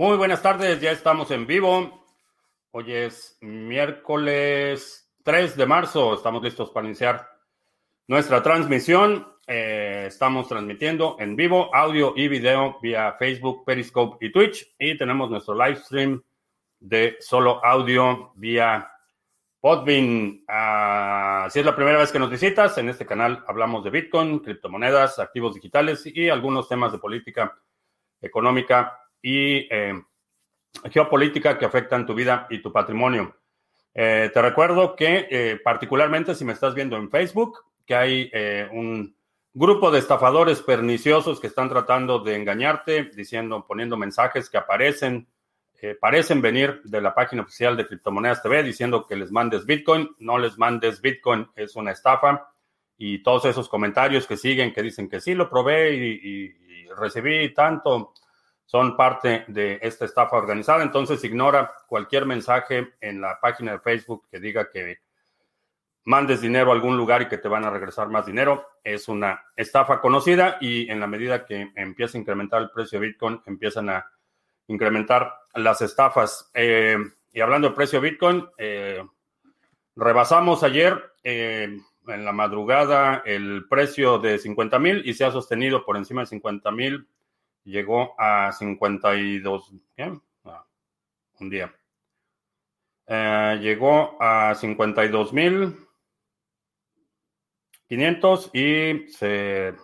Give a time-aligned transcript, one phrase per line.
[0.00, 2.06] Muy buenas tardes, ya estamos en vivo.
[2.70, 7.28] Hoy es miércoles 3 de marzo, estamos listos para iniciar
[8.06, 9.30] nuestra transmisión.
[9.46, 14.74] Eh, estamos transmitiendo en vivo audio y video vía Facebook, Periscope y Twitch.
[14.78, 16.22] Y tenemos nuestro live stream
[16.78, 18.90] de solo audio vía
[19.60, 20.44] Podbean.
[20.48, 24.38] Ah, si es la primera vez que nos visitas, en este canal hablamos de Bitcoin,
[24.38, 27.54] criptomonedas, activos digitales y algunos temas de política
[28.22, 30.02] económica y eh,
[30.90, 33.36] geopolítica que afectan tu vida y tu patrimonio.
[33.92, 38.30] Eh, te recuerdo que eh, particularmente si me estás viendo en Facebook, que hay
[38.70, 39.16] un
[39.52, 45.26] grupo de estafadores perniciosos que están tratando de engañarte, diciendo, poniendo mensajes que aparecen,
[46.00, 50.38] parecen venir de la página oficial de Criptomonedas TV diciendo que les mandes Bitcoin, no
[50.38, 52.52] les mandes Bitcoin, es una estafa.
[52.96, 56.54] Y todos esos comentarios que siguen, que dicen que sí lo probé y
[56.96, 58.14] recibí tanto,
[58.70, 60.84] son parte de esta estafa organizada.
[60.84, 65.00] Entonces ignora cualquier mensaje en la página de Facebook que diga que
[66.04, 68.64] mandes dinero a algún lugar y que te van a regresar más dinero.
[68.84, 73.08] Es una estafa conocida y en la medida que empieza a incrementar el precio de
[73.08, 74.08] Bitcoin, empiezan a
[74.68, 76.48] incrementar las estafas.
[76.54, 76.96] Eh,
[77.32, 79.04] y hablando del precio de Bitcoin, eh,
[79.96, 81.76] rebasamos ayer eh,
[82.06, 86.28] en la madrugada el precio de 50 mil y se ha sostenido por encima de
[86.28, 87.08] 50 mil
[87.70, 90.12] llegó a 52, ¿qué?
[90.44, 90.66] Ah,
[91.40, 91.74] un día.
[93.06, 95.76] Eh, llegó a 52 mil
[97.88, 99.74] 500 y se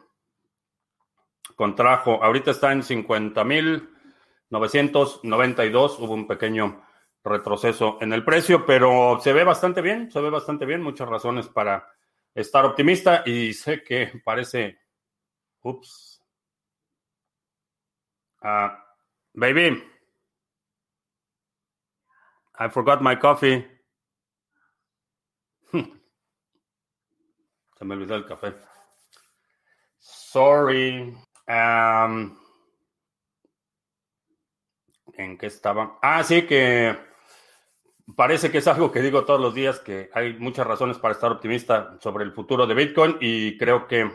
[1.56, 2.22] contrajo.
[2.22, 3.90] Ahorita está en 50 mil
[4.50, 5.98] 992.
[5.98, 6.86] Hubo un pequeño
[7.24, 10.82] retroceso en el precio, pero se ve bastante bien, se ve bastante bien.
[10.82, 11.88] Muchas razones para
[12.32, 14.78] estar optimista y sé que parece,
[15.62, 16.15] ups,
[18.46, 18.70] Uh,
[19.34, 19.82] baby,
[22.56, 23.66] I forgot my coffee.
[27.76, 28.54] Se me olvidó el café.
[29.98, 31.12] Sorry.
[31.48, 32.38] Um,
[35.14, 35.98] ¿En qué estaba?
[36.00, 36.96] Ah, sí, que
[38.14, 41.32] parece que es algo que digo todos los días, que hay muchas razones para estar
[41.32, 44.08] optimista sobre el futuro de Bitcoin y creo que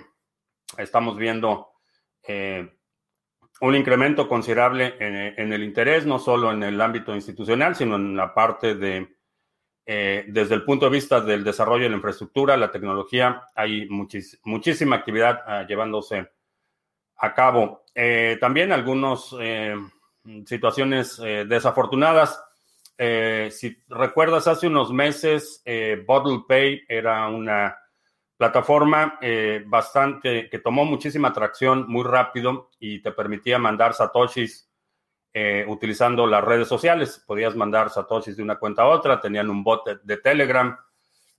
[0.77, 1.73] estamos viendo
[2.23, 2.80] eh,
[3.61, 8.33] un incremento considerable en, el interés, no solo en el ámbito institucional, sino en la
[8.33, 9.15] parte de,
[9.85, 14.95] eh, desde el punto de vista del desarrollo de la infraestructura, la tecnología, hay muchísima
[14.95, 16.27] actividad ah, llevándose
[17.17, 17.83] a cabo.
[17.93, 19.75] Eh, también algunas eh,
[20.45, 22.43] situaciones desafortunadas.
[23.51, 25.63] si recuerdas, hace unos meses,
[26.07, 27.77] Bottle Pay era una
[28.41, 34.67] plataforma eh, bastante que tomó muchísima atracción muy rápido y te permitía mandar satoshis
[35.31, 37.23] eh, utilizando las redes sociales.
[37.27, 40.75] Podías mandar satoshis de una cuenta a otra, tenían un bot de, Telegram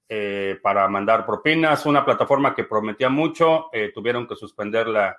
[0.08, 5.18] eh, para mandar propinas, una plataforma que prometía mucho, tuvieron que suspender la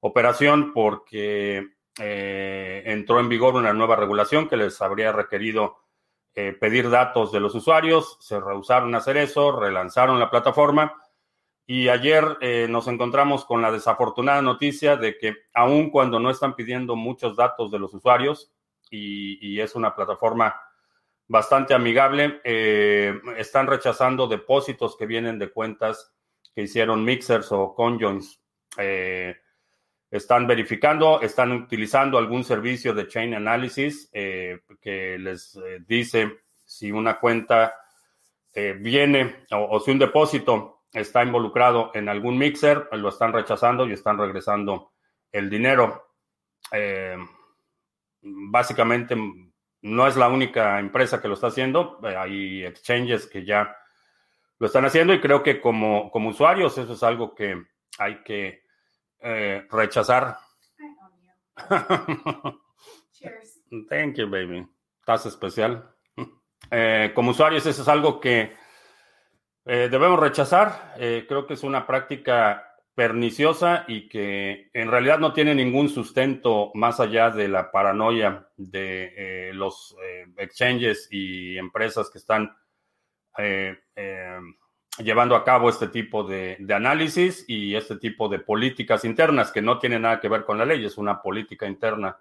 [0.00, 1.64] operación porque
[1.96, 5.76] entró en vigor una nueva regulación que les habría requerido
[6.34, 10.92] pedir datos de los usuarios, se rehusaron a hacer eso, relanzaron la plataforma
[11.70, 16.56] y ayer eh, nos encontramos con la desafortunada noticia de que aun cuando no están
[16.56, 18.50] pidiendo muchos datos de los usuarios
[18.90, 20.60] y, es una plataforma
[21.28, 26.12] bastante amigable, eh, están rechazando depósitos que vienen de cuentas
[26.56, 28.40] que hicieron mixers o conjoins.
[28.76, 29.36] Eh,
[30.10, 35.56] están verificando, están utilizando algún servicio de chain analysis que les
[35.86, 37.76] dice si una cuenta
[38.52, 44.18] viene o si un depósito está involucrado en algún mixer, lo están rechazando y están
[44.18, 44.92] regresando
[45.32, 46.14] el dinero.
[46.72, 47.16] Eh,
[48.22, 49.16] básicamente
[49.82, 53.76] no es la única empresa que lo está haciendo, eh, hay exchanges que ya
[54.58, 57.64] lo están haciendo y creo que como, como usuarios eso es algo que
[57.98, 58.64] hay que
[59.20, 60.36] eh, rechazar.
[63.88, 64.66] Thank you, baby.
[64.98, 65.94] Estás especial.
[67.14, 68.54] como usuarios eso es algo que
[69.66, 70.94] eh, debemos rechazar.
[70.98, 76.70] Eh, creo que es una práctica perniciosa y que en realidad no tiene ningún sustento
[76.74, 79.96] más allá de la paranoia de eh, los
[80.36, 82.54] exchanges y empresas que están
[84.98, 89.62] llevando a cabo este tipo de, de, análisis y este tipo de políticas internas que
[89.62, 92.18] no tienen nada que ver con la ley, es una política interna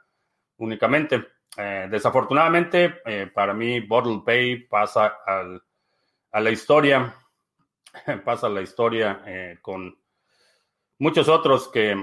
[0.57, 1.27] únicamente.
[1.57, 3.01] desafortunadamente,
[3.33, 5.61] para mí, Bottle Pay pasa al,
[6.31, 7.13] a la historia
[8.25, 9.97] pasa la historia eh, con
[10.99, 11.95] muchos otros que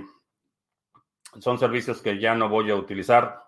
[1.40, 3.44] son servicios que ya no voy a utilizar.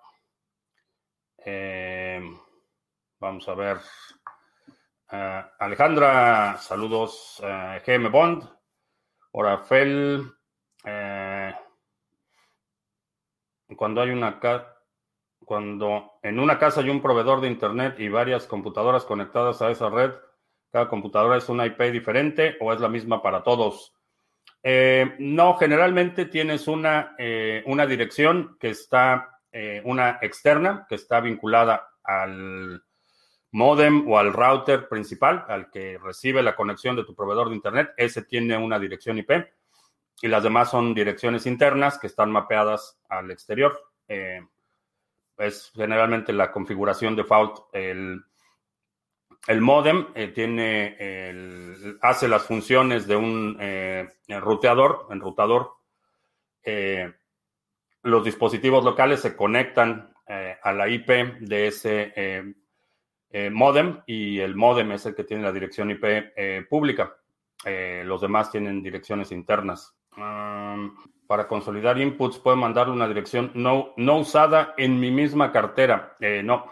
[3.19, 3.79] vamos a ver.
[5.59, 7.43] Alejandra, saludos.
[7.87, 8.45] GM Bond.
[9.33, 10.35] Orafel.
[13.77, 14.39] cuando hay una
[15.49, 19.89] cuando en una casa hay un proveedor de internet y varias computadoras conectadas a esa
[19.89, 20.13] red,
[20.71, 23.95] cada computadora es una IP diferente o es la misma para todos.
[24.63, 31.21] Eh, no, generalmente tienes una, eh, una dirección que está, eh, una externa, que está
[31.21, 32.83] vinculada al
[33.53, 37.93] modem o al router principal, al que recibe la conexión de tu proveedor de Internet.
[37.97, 39.31] Ese tiene una dirección IP
[40.21, 43.79] y las demás son direcciones internas que están mapeadas al exterior.
[45.39, 47.61] es generalmente la configuración default.
[47.73, 48.25] El,
[49.47, 54.07] el modem eh, tiene hace las funciones de un eh,
[54.41, 55.73] ruteador, enrutador.
[56.63, 57.11] Eh,
[58.03, 60.13] los dispositivos locales se conectan
[60.63, 61.09] a la IP
[61.41, 62.55] de ese
[63.51, 67.17] modem y el modem es el que tiene la dirección IP pública.
[67.65, 69.97] los demás tienen direcciones internas.
[71.27, 76.15] para consolidar inputs, puedo mandar una dirección no, no usada en mi misma cartera.
[76.45, 76.67] no.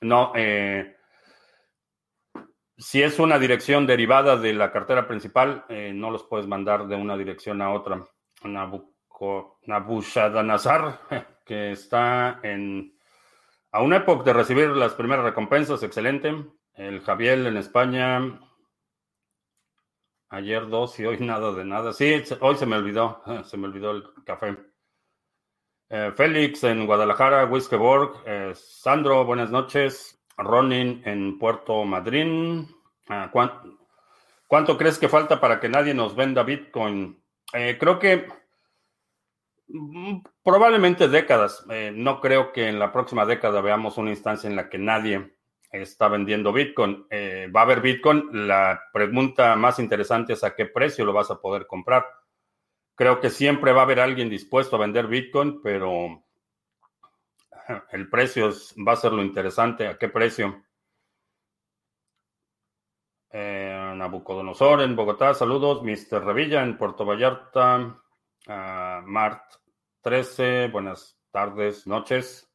[0.00, 0.32] No.
[2.80, 6.96] Si es una dirección derivada de la cartera principal, eh, no los puedes mandar de
[6.96, 8.02] una dirección a otra.
[8.42, 10.98] Nabucodonosor,
[11.44, 12.98] que está en,
[13.70, 16.34] a una época de recibir las primeras recompensas, excelente.
[16.72, 18.40] El Javier en España,
[20.30, 21.92] ayer dos y hoy nada de nada.
[21.92, 24.56] Sí, hoy se me olvidó, se me olvidó el café.
[25.90, 28.22] Eh, Félix en Guadalajara, Whiskeborg.
[28.24, 30.16] Eh, Sandro, buenas noches.
[30.42, 32.68] Ronin en Puerto Madryn.
[33.08, 33.30] Ah,
[34.46, 37.22] ¿cuánto, crees que falta para que nadie nos venda Bitcoin?
[37.52, 38.26] Eh, creo que
[39.68, 41.64] mm, probablemente décadas.
[41.70, 45.34] Eh, no creo que en la próxima década veamos una instancia en la que nadie
[45.72, 47.06] está vendiendo Bitcoin.
[47.10, 48.48] Eh, va a haber Bitcoin.
[48.48, 52.06] La pregunta más interesante es a qué precio lo vas a poder comprar.
[52.94, 56.22] Creo que siempre va a haber alguien dispuesto a vender Bitcoin, pero
[57.90, 58.50] el precio
[58.86, 60.64] va a ser lo interesante, a qué precio.
[63.32, 65.82] Eh, Nabucodonosor en Bogotá, saludos.
[65.82, 66.24] Mr.
[66.24, 67.96] Revilla en Puerto Vallarta.
[68.46, 69.42] Mart
[70.00, 72.50] 13, buenas tardes, noches.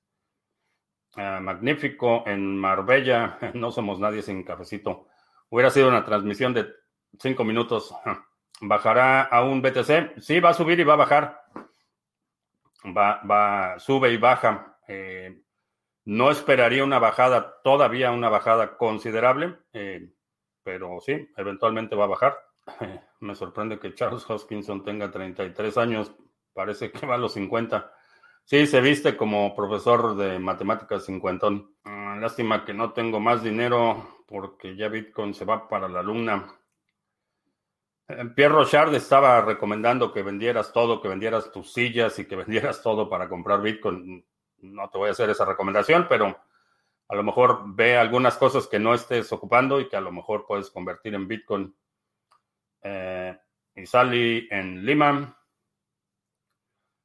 [1.16, 5.08] magnífico en Marbella, no somos nadie sin cafecito.
[5.50, 6.68] Hubiera sido una transmisión de
[7.20, 7.94] cinco minutos.
[8.62, 10.20] ¿Bajará a un BTC?
[10.20, 11.42] Sí, va a subir y va a bajar.
[12.86, 14.75] Va, va, sube y baja.
[14.88, 15.42] Eh,
[16.06, 20.12] no esperaría una bajada, todavía una bajada considerable, eh,
[20.64, 22.38] pero sí, eventualmente va a bajar.
[23.20, 26.14] Me sorprende que Charles Hoskinson tenga 33 años,
[26.54, 27.92] parece que va a los 50.
[28.44, 31.76] Sí, se viste como profesor de matemáticas cincuentón.
[31.84, 36.48] Ah, lástima que no tengo más dinero porque ya Bitcoin se va para la luna.
[38.08, 42.84] Eh, Pierre Rochard estaba recomendando que vendieras todo, que vendieras tus sillas y que vendieras
[42.84, 44.24] todo para comprar Bitcoin
[44.74, 46.38] no te voy a hacer esa recomendación, pero
[47.08, 50.46] a lo mejor ve algunas cosas que no estés ocupando y que a lo mejor
[50.48, 51.76] puedes convertir en Bitcoin.
[52.82, 53.38] Eh,
[53.76, 55.38] y Sally en Lima.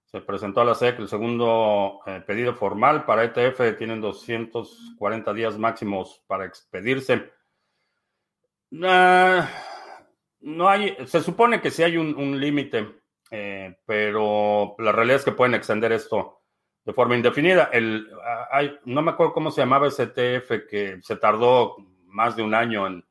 [0.07, 3.76] Se presentó a la SEC el segundo eh, pedido formal para ETF.
[3.76, 7.31] Tienen 240 días máximos para expedirse.
[8.83, 9.49] Ah,
[10.40, 15.33] no hay, se supone que sí hay un, límite, eh, pero la realidad es que
[15.33, 16.39] pueden extender esto
[16.84, 17.70] de forma indefinida.
[17.72, 22.42] El, ah, no me acuerdo cómo se llamaba ese ETF que se tardó más de
[22.42, 23.04] un año en,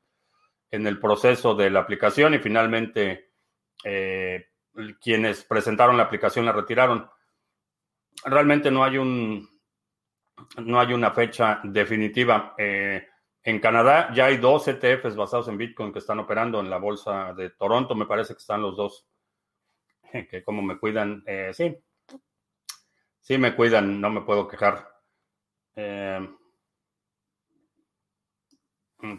[0.71, 3.31] el proceso de la aplicación y finalmente
[3.83, 4.49] eh,
[5.01, 7.09] quienes presentaron la aplicación la retiraron.
[8.23, 9.47] Realmente no hay un
[10.57, 12.53] no hay una fecha definitiva.
[12.57, 13.05] Eh,
[13.43, 17.33] en Canadá ya hay dos ETFs basados en Bitcoin que están operando en la bolsa
[17.33, 19.07] de Toronto, me parece que están los dos.
[20.29, 21.77] Que como me cuidan, eh, sí,
[23.21, 24.89] Sí, me cuidan, no me puedo quejar.
[25.75, 26.29] Eh,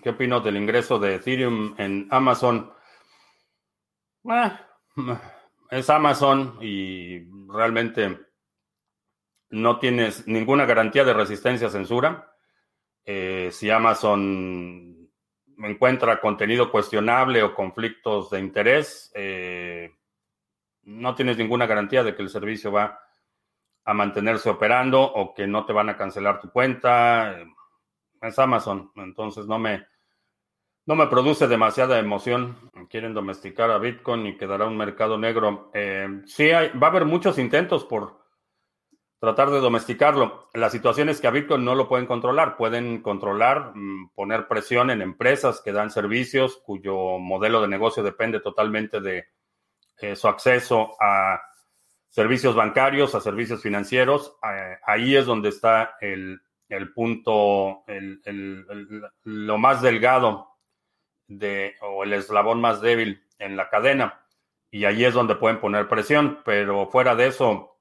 [0.02, 2.72] ¿Qué opino del ingreso de Ethereum en Amazon?
[4.24, 4.52] Eh,
[5.70, 8.18] es Amazon y realmente
[9.50, 12.34] no tienes ninguna garantía de resistencia a censura.
[13.04, 15.10] Eh, si Amazon
[15.58, 19.12] encuentra contenido cuestionable o conflictos de interés,
[20.82, 22.98] no tienes ninguna garantía de que el servicio va
[23.90, 27.36] a mantenerse operando o que no te van a cancelar tu cuenta.
[28.22, 29.84] Es Amazon, entonces no me,
[30.86, 32.70] no me produce demasiada emoción.
[32.88, 35.72] Quieren domesticar a Bitcoin y quedará un mercado negro.
[35.74, 38.20] Eh, sí, va a haber muchos intentos por,
[39.18, 40.48] tratar de domesticarlo.
[40.54, 42.56] La situación es que a Bitcoin no lo pueden controlar.
[42.56, 48.38] Pueden controlar, mm, poner presión en empresas que dan servicios cuyo modelo de negocio depende
[48.38, 49.24] totalmente de
[50.00, 51.49] eh, su acceso a
[52.10, 54.36] servicios bancarios, a servicios financieros.
[54.42, 56.40] Eh, ahí es donde está el,
[56.94, 57.84] punto,
[59.24, 60.58] lo más delgado
[61.26, 64.20] de, o el eslabón más débil en la cadena.
[64.70, 66.40] Y ahí es donde pueden poner presión.
[66.44, 67.78] Pero fuera de eso,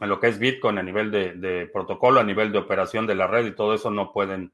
[0.00, 3.26] en lo que es Bitcoin a nivel de, protocolo, a nivel de operación de la
[3.26, 4.52] red y todo eso, no pueden,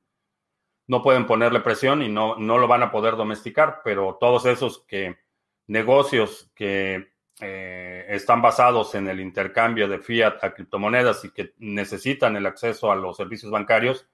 [0.86, 3.82] no pueden ponerle presión y no, no lo van a poder domesticar.
[3.84, 5.18] Pero todos esos que
[5.66, 12.36] negocios que eh, están basados en el intercambio de fiat a criptomonedas y que necesitan
[12.36, 14.08] el acceso a los servicios bancarios,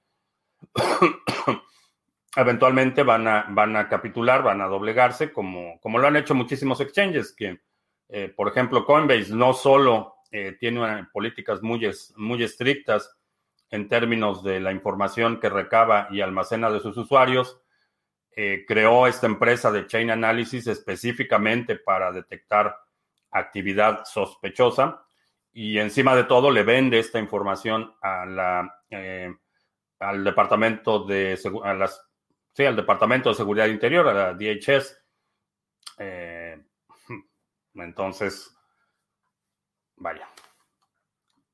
[2.36, 6.80] eventualmente van a, van a capitular, van a doblegarse, como, como lo han hecho muchísimos
[6.80, 7.60] exchanges, que,
[8.08, 13.16] eh, por ejemplo, Coinbase no solo eh, tiene políticas muy, muy estrictas
[13.70, 17.60] en términos de la información que recaba y almacena de sus usuarios,
[18.34, 22.74] eh, creó esta empresa de Chain Analysis específicamente para detectar
[23.32, 25.04] actividad sospechosa
[25.52, 29.34] y encima de todo le vende esta información a la, eh,
[29.98, 32.00] al departamento de a las,
[32.54, 34.98] sí, al departamento de seguridad interior, a la DHS.
[35.98, 36.62] Eh,
[37.74, 38.54] entonces,
[39.96, 40.26] vaya,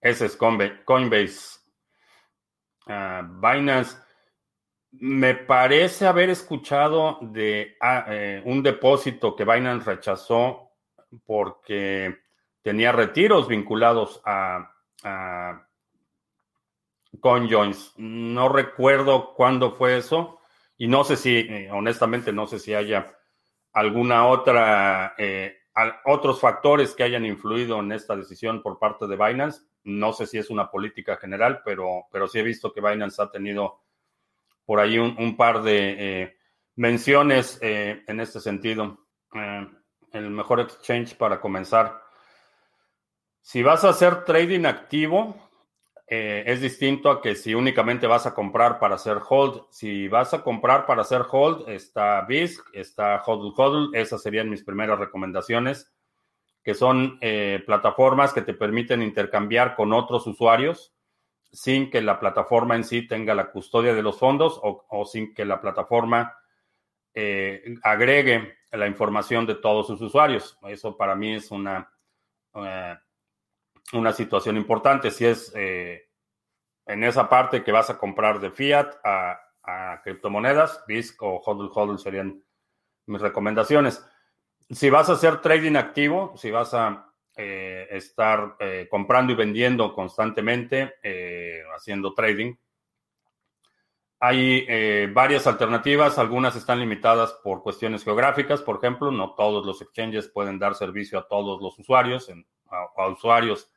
[0.01, 1.59] ese es Coinbase.
[2.87, 3.99] Ah, Binance
[4.93, 10.68] me parece haber escuchado de ah, eh, un depósito que Binance rechazó
[11.27, 12.19] porque
[12.63, 14.75] tenía retiros vinculados a,
[17.21, 17.95] CoinJoins.
[17.97, 20.41] No recuerdo cuándo fue eso
[20.77, 23.19] y no sé si, eh, honestamente, no sé si haya
[23.73, 25.57] alguna otra, eh,
[26.05, 29.63] otros factores que hayan influido en esta decisión por parte de Binance.
[29.85, 33.31] No sé si es una política general, pero, pero sí he visto que Binance ha
[33.31, 33.81] tenido
[34.67, 36.37] por ahí un, par de eh,
[36.77, 38.99] menciones eh, en este sentido.
[40.13, 42.03] Eh, el mejor exchange para comenzar.
[43.41, 45.37] Si vas a hacer trading activo,
[46.11, 49.65] es distinto a que si únicamente vas a comprar para hacer hold.
[49.71, 53.95] Si vas a comprar para hacer hold, está BISC, está HODL HODL.
[53.95, 55.93] Esas serían mis primeras recomendaciones,
[56.63, 57.19] que son
[57.67, 60.95] plataformas que te permiten intercambiar con otros usuarios
[61.53, 65.45] sin que la plataforma en sí tenga la custodia de los fondos o, sin que
[65.45, 66.37] la plataforma
[67.15, 70.59] eh, agregue la información de todos sus usuarios.
[70.69, 71.91] Eso para mí es una,
[72.55, 72.97] eh,
[73.93, 75.11] una situación importante.
[75.11, 76.09] Si es eh,
[76.87, 79.41] en esa parte que vas a comprar de fiat a,
[80.03, 82.43] criptomonedas, BISC o HODL HODL serían
[83.05, 84.03] mis recomendaciones.
[84.71, 88.57] Si vas a hacer trading activo, si vas a eh, estar
[88.89, 90.95] comprando y vendiendo constantemente,
[91.77, 92.55] haciendo trading.
[94.21, 94.67] Hay
[95.13, 100.59] varias alternativas, algunas están limitadas por cuestiones geográficas, por ejemplo, no todos los exchanges pueden
[100.59, 102.29] dar servicio a todos los usuarios,
[102.67, 103.71] a, usuarios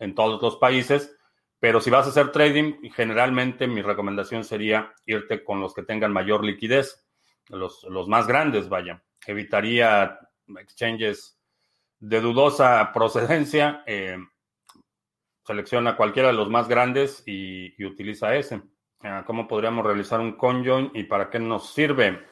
[0.00, 1.16] en todos los países,
[1.60, 6.12] pero si vas a hacer trading, generalmente mi recomendación sería irte con los que tengan
[6.12, 7.06] mayor liquidez,
[7.48, 9.04] los, los más grandes, vaya.
[9.26, 10.18] Evitaría
[10.58, 11.38] exchanges
[12.00, 14.16] de dudosa procedencia, eh,
[15.44, 18.62] selecciona cualquiera de los más grandes y, utiliza ese.
[19.02, 22.26] Ah, ¿Cómo podríamos realizar un conjoin y para qué nos sirve?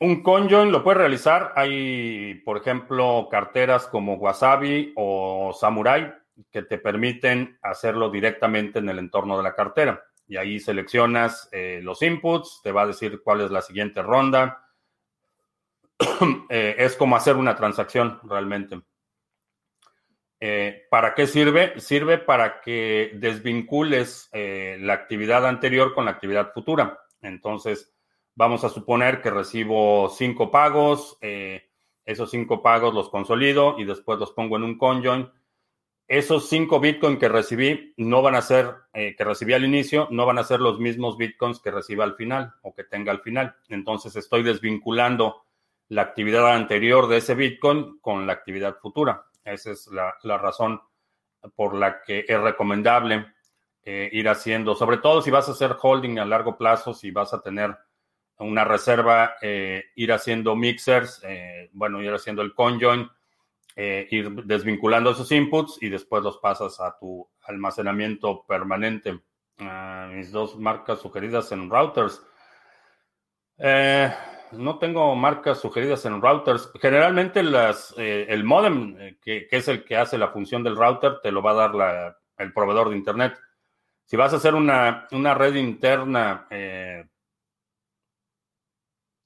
[0.00, 1.52] Un conjoin lo puede realizar.
[1.54, 6.12] Hay, por ejemplo, carteras como Wasabi o Samurai
[6.50, 10.02] que te permiten hacerlo directamente en el entorno de la cartera.
[10.26, 14.64] Y ahí seleccionas eh, los inputs, te va a decir cuál es la siguiente ronda,
[16.50, 18.80] Eh, es como hacer una transacción realmente.
[20.40, 21.78] Eh, ¿Para qué sirve?
[21.80, 27.00] Sirve para que desvincules eh, la actividad anterior con la actividad futura.
[27.20, 27.92] Entonces,
[28.34, 31.18] vamos a suponer que recibo cinco pagos,
[32.04, 35.28] esos cinco pagos los consolido y después los pongo en un conjoin.
[36.06, 40.38] Esos cinco bitcoins que recibí no van a ser, que recibí al inicio, no van
[40.38, 43.56] a ser los mismos bitcoins que reciba al final o que tenga al final.
[43.68, 45.42] Entonces, estoy desvinculando
[45.88, 49.24] la actividad anterior de ese Bitcoin con la actividad futura.
[49.52, 50.80] Esa es la, razón
[51.54, 53.26] por la que es recomendable
[53.82, 57.32] eh, ir haciendo, sobre todo si vas a hacer holding a largo plazo, si vas
[57.32, 57.76] a tener
[58.38, 63.08] una reserva, eh, ir haciendo mixers, eh, bueno, ir haciendo el conjoin,
[63.76, 69.20] ir desvinculando esos inputs y después los pasas a tu almacenamiento permanente.
[69.60, 72.20] Ah, mis dos marcas sugeridas en routers.
[74.52, 76.70] No tengo marcas sugeridas en routers.
[76.80, 81.32] Generalmente eh, el modem, eh, que, es el que hace la función del router, te
[81.32, 83.38] lo va a dar el proveedor de Internet.
[84.04, 86.46] Si vas a hacer una, red interna,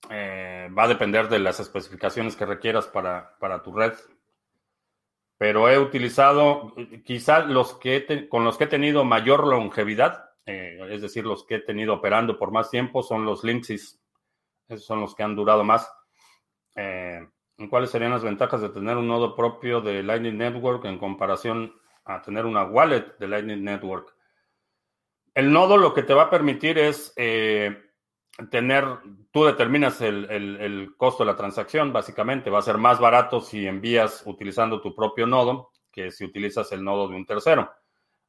[0.05, 3.93] va a depender de las especificaciones que requieras para, para tu red.
[5.39, 6.75] Pero he utilizado
[7.05, 11.61] quizás los que con los que he tenido mayor longevidad, es decir, los que he
[11.61, 14.02] tenido operando por más tiempo, son los Linksys
[14.73, 15.91] esos son los que han durado más.
[16.77, 17.27] Eh,
[17.71, 21.75] ¿Cuáles serían las ventajas de tener un nodo propio de Lightning Network en comparación
[22.05, 24.15] a tener una wallet de Lightning Network?
[25.35, 27.77] El nodo lo que te va a permitir es eh,
[28.51, 28.85] tener,
[29.31, 33.67] tú determinas el, el, costo de la transacción, básicamente va a ser más barato si
[33.67, 37.71] envías utilizando tu propio nodo que si utilizas el nodo de un tercero.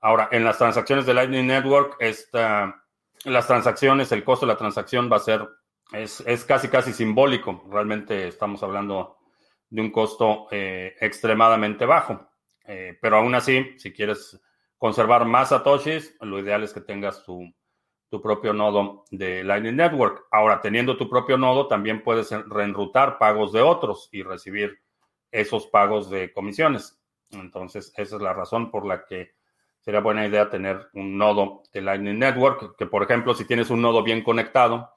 [0.02, 2.84] Ahora, en las transacciones de Lightning Network, esta,
[3.24, 5.48] las transacciones, el costo de la transacción va a ser
[5.94, 7.64] es, casi, casi simbólico.
[7.70, 9.18] Realmente estamos hablando
[9.70, 12.30] de un costo eh, extremadamente bajo.
[12.66, 14.42] Eh, pero aún así, si quieres
[14.78, 17.44] conservar más satoshis, lo ideal es que tengas tu,
[18.10, 20.26] tu, propio nodo de Lightning Network.
[20.32, 24.80] Ahora, teniendo tu propio nodo, también puedes reenrutar pagos de otros y recibir
[25.32, 27.00] esos pagos de comisiones.
[27.32, 29.34] Entonces, esa es la razón por la que
[29.82, 33.82] sería buena idea tener un nodo de Lightning Network, que por ejemplo, si tienes un
[33.82, 34.93] nodo bien conectado,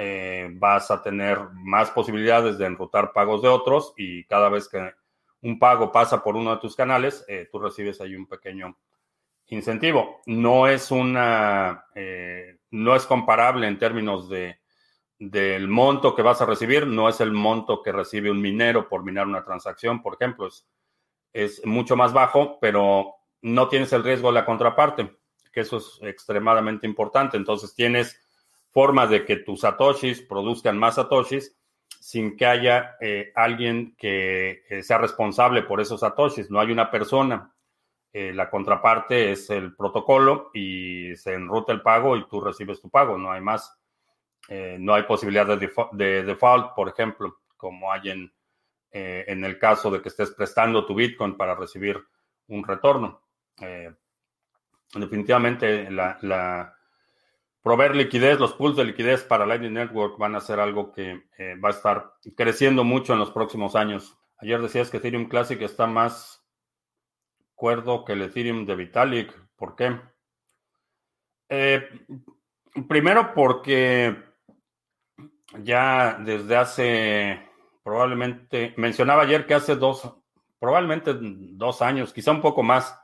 [0.00, 4.94] eh, vas a tener más posibilidades de enrutar pagos de otros y cada vez que
[5.42, 8.78] un pago pasa por uno de tus canales, eh, tú recibes ahí un pequeño
[9.48, 10.20] incentivo.
[10.26, 14.60] No es una, eh, no es comparable en términos de
[15.20, 19.02] del monto que vas a recibir, no es el monto que recibe un minero por
[19.02, 20.64] minar una transacción, por ejemplo, es,
[21.32, 25.10] es mucho más bajo, pero no tienes el riesgo de la contraparte,
[25.52, 27.36] que eso es extremadamente importante.
[27.36, 28.16] Entonces tienes
[28.78, 31.52] forma de que tus satoshis produzcan más satoshis
[31.98, 36.48] sin que haya eh, alguien que sea responsable por esos satoshis.
[36.48, 37.52] No hay una persona.
[38.12, 42.88] Eh, la contraparte es el protocolo y se enruta el pago y tú recibes tu
[42.88, 43.18] pago.
[43.18, 43.76] No hay más.
[44.48, 48.32] Eh, no hay posibilidad de, default, por ejemplo, como hay en,
[48.92, 52.00] en el caso de que estés prestando tu Bitcoin para recibir
[52.46, 53.22] un retorno.
[54.94, 56.77] definitivamente la
[57.62, 61.54] proveer liquidez, los pools de liquidez para Lightning Network van a ser algo que eh,
[61.62, 64.18] va a estar creciendo mucho en los próximos años.
[64.38, 66.44] Ayer decías que Ethereum Classic está más
[67.54, 69.34] cuerdo que el Ethereum de Vitalik.
[69.56, 70.00] ¿Por qué?
[71.48, 71.88] Eh,
[72.88, 74.16] primero porque
[75.62, 77.48] ya desde hace
[77.88, 80.14] probablemente, mencionaba ayer que hace dos,
[80.58, 82.94] probablemente dos años, quizá un poco más,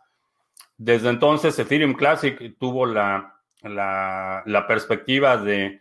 [0.76, 3.33] desde entonces Ethereum Classic tuvo la
[3.64, 5.80] la, perspectiva de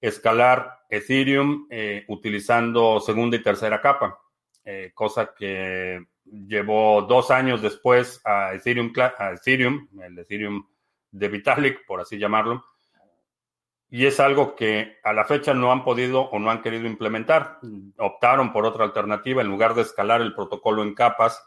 [0.00, 4.18] escalar Ethereum eh, utilizando segunda y tercera capa,
[4.64, 10.66] eh, cosa que llevó dos años después a Ethereum, a Ethereum, el Ethereum
[11.10, 12.64] de Vitalik, por así llamarlo,
[13.88, 17.60] y es algo que a la fecha no han podido o no han querido implementar.
[17.98, 21.42] Optaron por otra alternativa en lugar de escalar el protocolo en capas,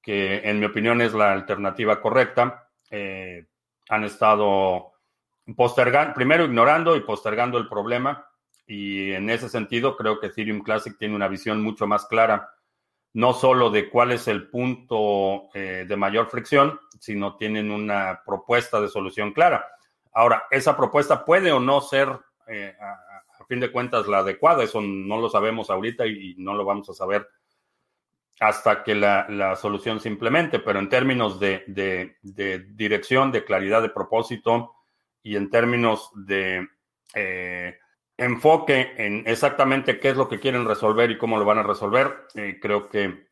[0.00, 2.70] que en mi opinión es la alternativa correcta.
[2.90, 3.46] Eh,
[3.90, 4.92] han estado
[5.56, 8.26] postergando, primero ignorando y postergando el problema.
[8.66, 12.54] Y en ese sentido, creo que Ethereum Classic tiene una visión mucho más clara,
[13.14, 18.80] no solo de cuál es el punto eh, de mayor fricción, sino tienen una propuesta
[18.80, 19.66] de solución clara.
[20.12, 24.62] Ahora, esa propuesta puede o no ser, eh, a, fin de cuentas, la adecuada.
[24.62, 27.28] Eso no lo sabemos ahorita y, no lo vamos a saber
[28.40, 30.58] hasta que la, solución se.
[30.58, 34.74] Pero en términos de, de dirección, de claridad de propósito,
[35.22, 36.68] y en términos de
[37.14, 37.78] eh,
[38.16, 42.26] enfoque en exactamente qué es lo que quieren resolver y cómo lo van a resolver,
[42.34, 43.28] eh, creo que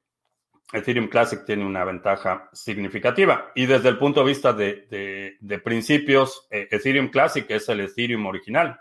[0.73, 3.53] Ethereum Classic tiene una ventaja significativa.
[3.55, 8.79] Y desde el punto de vista de, principios, eh, Ethereum Classic es el Ethereum original.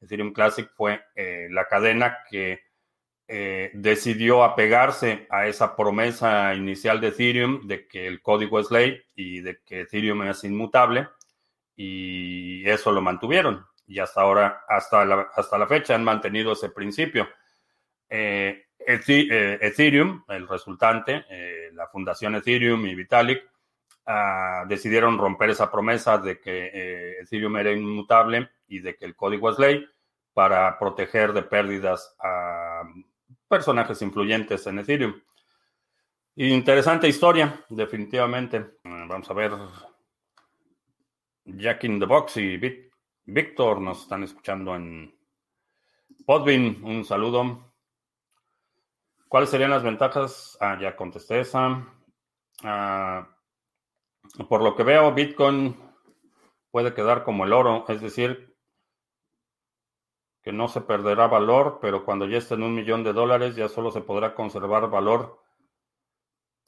[0.00, 1.02] Ethereum Classic fue
[1.50, 2.60] la cadena que
[3.28, 9.40] decidió apegarse a esa promesa inicial de Ethereum de que el código es ley y
[9.40, 11.08] de que Ethereum es inmutable
[11.78, 13.64] y eso lo mantuvieron.
[13.86, 17.28] Y hasta ahora, hasta la, hasta la fecha, han mantenido ese principio.
[18.08, 23.48] Eh, eh, Ethereum, el resultante, eh, la fundación Ethereum y Vitalik,
[24.06, 29.50] ah, decidieron romper esa promesa de que Ethereum era inmutable y de que el código
[29.50, 29.86] es ley
[30.34, 32.82] para proteger de pérdidas a
[33.48, 35.20] personajes influyentes en Ethereum.
[36.36, 38.78] Interesante historia, definitivamente.
[38.84, 39.52] Vamos a ver
[41.44, 42.60] Jack in the Box y
[43.24, 45.18] Víctor nos están escuchando en
[46.24, 47.72] Podvin, un saludo.
[49.28, 50.56] ¿Cuáles serían las ventajas?
[50.60, 51.86] Ah, ya contesté esa.
[52.62, 53.28] Ah,
[54.48, 55.76] por lo que veo, Bitcoin
[56.70, 58.56] puede quedar como el oro, es decir,
[60.42, 63.68] que no se perderá valor, pero cuando ya esté en un millón de dólares ya
[63.68, 65.40] solo se podrá conservar valor.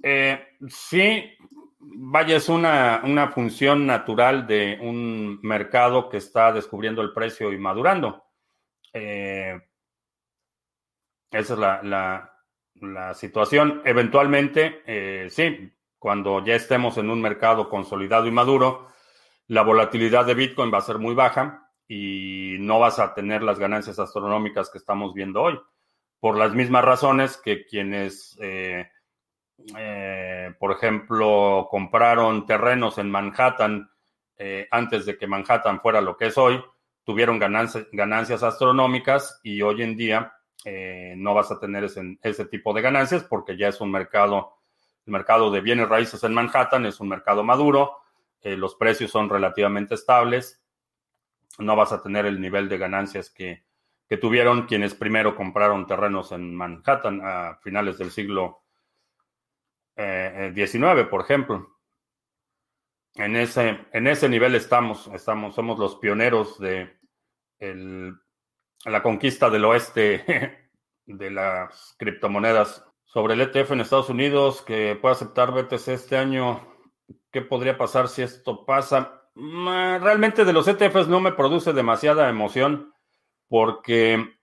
[0.02, 1.36] Eh, sí,
[1.78, 7.58] vaya, es una, una, función natural de un mercado que está descubriendo el precio y
[7.58, 8.24] madurando.
[8.92, 9.60] Eh,
[11.30, 13.82] esa es la, la, situación.
[13.84, 18.88] Eventualmente, eh, sí, cuando ya estemos en un mercado consolidado y maduro,
[19.48, 23.58] la volatilidad de Bitcoin va a ser muy baja y no vas a tener las
[23.58, 25.60] ganancias astronómicas que estamos viendo hoy.
[26.20, 28.88] Por las mismas razones que quienes, eh,
[29.76, 33.90] eh, por ejemplo, compraron terrenos en Manhattan
[34.36, 36.62] eh, antes de que Manhattan fuera lo que es hoy,
[37.02, 40.32] tuvieron ganancias, ganancias astronómicas y hoy en día
[41.16, 44.58] no vas a tener ese, ese tipo de ganancias porque ya es un mercado
[45.06, 47.96] el mercado de bienes raíces en Manhattan es un mercado maduro,
[48.42, 50.59] los precios son relativamente estables,
[51.58, 53.64] no vas a tener el nivel de ganancias que,
[54.20, 58.64] tuvieron quienes primero compraron terrenos en Manhattan a finales del siglo
[59.96, 61.78] XIX, eh, por ejemplo.
[63.14, 66.98] En ese, en ese nivel estamos, estamos, somos los pioneros de
[68.84, 70.68] la conquista del oeste
[71.06, 76.66] de las criptomonedas sobre el ETF en Estados Unidos que puede aceptar BTC este año.
[77.30, 79.19] ¿Qué podría pasar si esto pasa?
[79.34, 82.92] Mm, realmente de los ETFs no me produce demasiada emoción
[83.48, 84.36] porque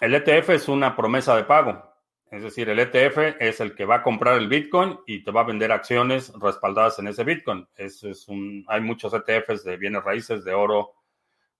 [0.00, 1.84] el ETF es una promesa de pago.
[2.30, 5.40] Es decir, el ETF es el que va a comprar el Bitcoin y te va
[5.40, 7.66] a vender acciones respaldadas en ese Bitcoin.
[7.74, 10.92] Eso es un, hay muchos ETFs de bienes raíces, de oro,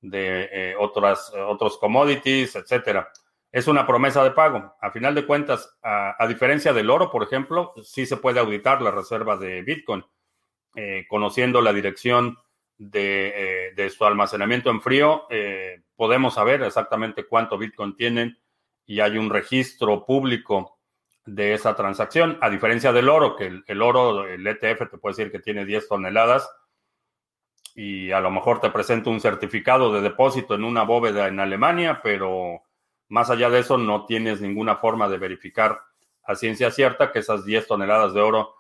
[0.01, 3.11] de eh, otras, otros commodities, etcétera
[3.51, 4.75] es una promesa de pago.
[4.81, 8.91] A final de cuentas, a, diferencia del oro, por ejemplo, sí se puede auditar la
[8.91, 10.05] reserva de Bitcoin,
[10.81, 12.39] eh, conociendo la dirección
[12.77, 18.39] de, eh, su almacenamiento en frío, eh, podemos saber exactamente cuánto Bitcoin tienen
[18.87, 20.79] y hay un registro público
[21.27, 25.17] de esa transacción, a diferencia del oro, que el, el oro, el ETF te puede
[25.17, 26.49] decir que tiene 10 toneladas
[27.75, 31.99] y a lo mejor te presenta un certificado de depósito en una bóveda en Alemania,
[32.05, 32.63] pero
[33.09, 35.81] más allá de eso, no tienes ninguna forma de verificar
[36.23, 38.58] a ciencia cierta que esas 10 toneladas de oro,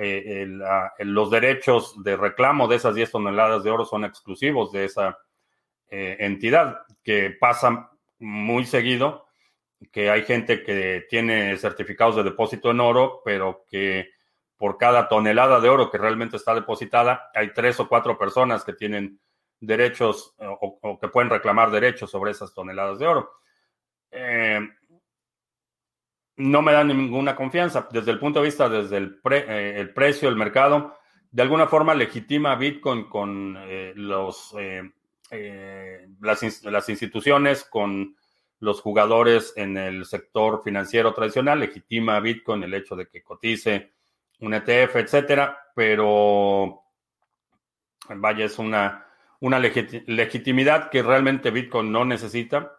[0.00, 0.46] eh,
[1.00, 5.18] los derechos de reclamo de esas 10 toneladas de oro son exclusivos de esa
[5.90, 9.26] eh, entidad, que pasa muy seguido,
[9.90, 14.10] que hay gente que tiene certificados de depósito en oro, pero que
[14.56, 18.74] por cada tonelada de oro que realmente está depositada, hay tres o cuatro personas que
[18.74, 19.20] tienen
[19.58, 23.32] derechos o que pueden reclamar derechos sobre esas toneladas de oro.
[24.12, 24.60] Eh,
[26.38, 27.88] no me da ninguna confianza.
[27.90, 30.96] Desde el punto de vista, desde el, eh, el precio, el mercado,
[31.30, 34.54] de alguna forma legitima Bitcoin con eh, los,
[36.20, 38.16] las, las, instituciones, con
[38.60, 43.92] los jugadores en el sector financiero tradicional, legitima Bitcoin el hecho de que cotice
[44.40, 46.84] un ETF, etcétera, pero
[48.16, 49.06] vaya, es una,
[49.40, 52.78] una legitimidad que realmente Bitcoin no necesita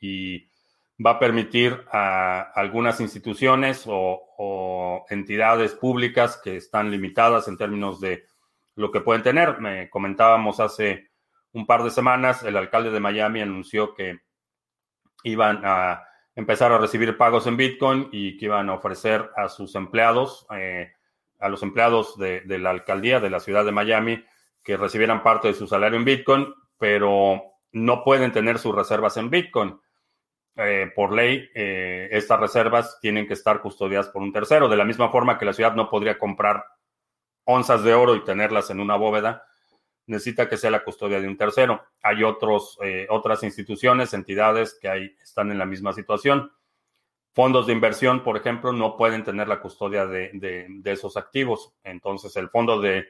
[0.00, 0.48] y
[1.04, 4.22] va a permitir a algunas instituciones o,
[5.08, 8.24] entidades públicas que están limitadas en términos de
[8.74, 9.60] lo que pueden tener.
[9.60, 11.10] Me comentábamos hace
[11.52, 14.20] un par de semanas, el alcalde de Miami anunció que
[15.22, 16.02] iban a
[16.34, 20.92] empezar a recibir pagos en Bitcoin y que iban a ofrecer a sus empleados, eh,
[21.38, 24.24] a los empleados de, de, la alcaldía de la ciudad de Miami,
[24.62, 29.30] que recibieran parte de su salario en Bitcoin, pero no pueden tener sus reservas en
[29.30, 29.78] Bitcoin.
[30.58, 34.86] Eh, por ley, eh, estas reservas tienen que estar custodiadas por un tercero, de la
[34.86, 36.64] misma forma que la ciudad no podría comprar
[37.44, 39.44] onzas de oro y tenerlas en una bóveda,
[40.06, 41.84] necesita que sea la custodia de un tercero.
[42.02, 46.50] Hay otros, eh, otras instituciones, entidades que hay, están en la misma situación.
[47.34, 51.74] Fondos de inversión, por ejemplo, no pueden tener la custodia de, de esos activos.
[51.84, 53.04] Entonces, el fondo de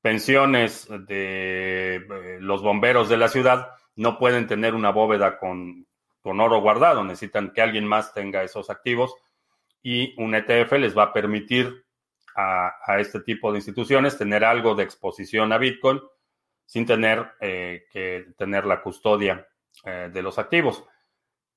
[0.00, 5.87] pensiones de los bomberos de la ciudad no pueden tener una bóveda con,
[6.22, 9.14] con oro guardado, necesitan que alguien más tenga esos activos
[9.82, 11.84] y un ETF les va a permitir
[12.36, 16.00] a, este tipo de instituciones tener algo de exposición a Bitcoin
[16.64, 19.48] sin tener eh, que tener la custodia
[19.84, 20.84] eh, de los activos.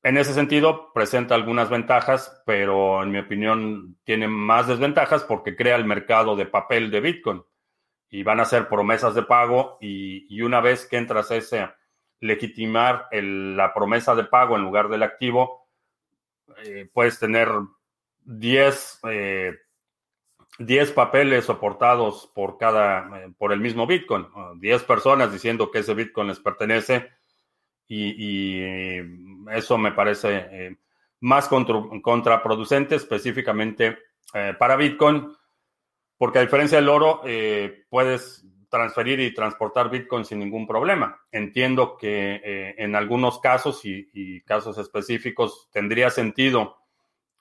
[0.03, 5.75] En ese sentido, presenta algunas ventajas, pero en mi opinión tiene más desventajas porque crea
[5.75, 7.43] el mercado de papel de Bitcoin
[8.09, 11.69] y van a ser promesas de pago y, y una vez que entras a ese
[12.21, 15.67] legitimar la promesa de pago en lugar del activo,
[16.63, 17.49] eh, puedes tener
[18.23, 19.01] 10,
[20.59, 26.27] 10 papeles soportados por cada, por el mismo Bitcoin, 10 personas diciendo que ese Bitcoin
[26.27, 27.09] les pertenece
[27.87, 28.61] y,
[29.51, 30.77] eso me parece
[31.19, 33.97] más contraproducente específicamente
[34.57, 35.35] para Bitcoin
[36.21, 41.21] porque a diferencia del oro, eh, puedes transferir y transportar Bitcoin sin ningún problema.
[41.29, 46.77] Entiendo que eh, en algunos casos y, casos específicos tendría sentido,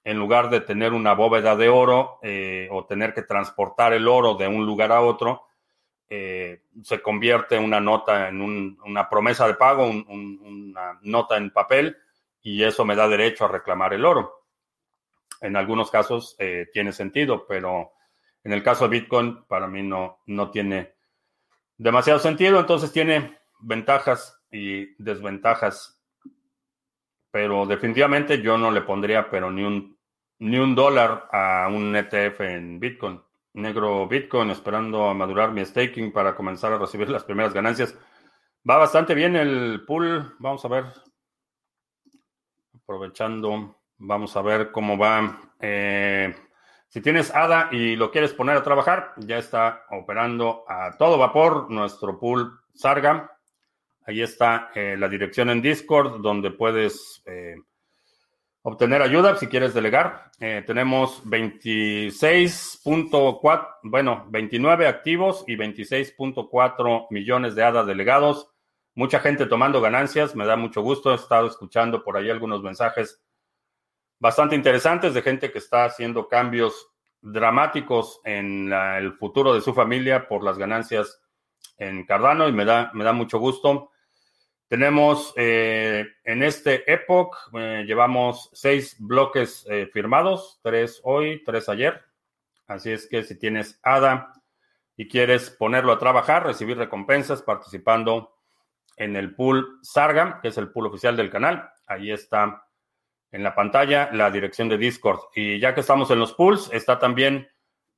[0.03, 4.35] en lugar de tener una bóveda de oro eh, o tener que transportar el oro
[4.35, 5.47] de un lugar a otro,
[6.09, 11.97] se convierte una nota en una promesa de pago, una nota en papel,
[12.43, 14.47] y eso me da derecho a reclamar el oro.
[15.41, 16.37] En algunos casos
[16.73, 17.93] tiene sentido, pero
[18.43, 20.95] en el caso de Bitcoin, para mí no, no tiene
[21.81, 25.99] demasiado sentido, entonces tiene ventajas y desventajas.
[27.31, 29.99] Pero definitivamente yo no le pondría, pero ni un,
[30.41, 33.23] ni un dólar a un ETF en Bitcoin.
[33.55, 37.97] Negro Bitcoin, esperando a madurar mi staking para comenzar a recibir las primeras ganancias.
[38.69, 40.35] Va bastante bien el pool.
[40.39, 40.85] Vamos a ver.
[42.75, 45.41] Aprovechando, vamos a ver cómo va.
[45.59, 46.35] Eh,
[46.91, 51.71] si tienes ADA y lo quieres poner a trabajar, ya está operando a todo vapor
[51.71, 53.31] nuestro pool Sarga.
[54.07, 57.55] Ahí está eh, la dirección en Discord donde puedes eh,
[58.63, 60.33] obtener ayuda si quieres delegar.
[60.41, 68.49] Eh, tenemos 26.4, bueno, 29 activos y 26.4 millones de ADA delegados.
[68.97, 71.13] Mucha gente tomando ganancias, me da mucho gusto.
[71.13, 73.23] He estado escuchando por ahí algunos mensajes
[74.21, 76.89] bastante interesantes de gente que está haciendo cambios
[77.23, 81.21] dramáticos en el futuro de su familia por las ganancias
[81.79, 83.91] en Cardano y me da, me da mucho gusto.
[84.69, 92.05] Tenemos eh, en este Epoch, eh, llevamos seis bloques eh, firmados, tres hoy, tres ayer.
[92.69, 94.33] Así es que si tienes ADA
[94.97, 98.37] y quieres ponerlo a trabajar, recibir recompensas participando
[98.97, 102.63] en el pool Sarga, que es el pool oficial del canal, ahí está
[103.33, 105.21] en la pantalla la dirección de Discord.
[105.35, 107.49] Y ya que estamos en los pools, está también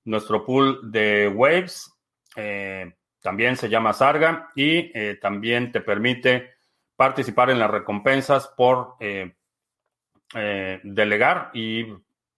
[0.05, 1.93] nuestro pool de Waves.
[2.37, 6.55] Eh, también se llama Sarga y eh, también te permite
[6.97, 9.35] participar en las recompensas por eh,
[10.83, 11.87] delegar y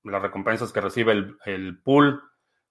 [0.02, 2.22] las recompensas que recibe el, el pool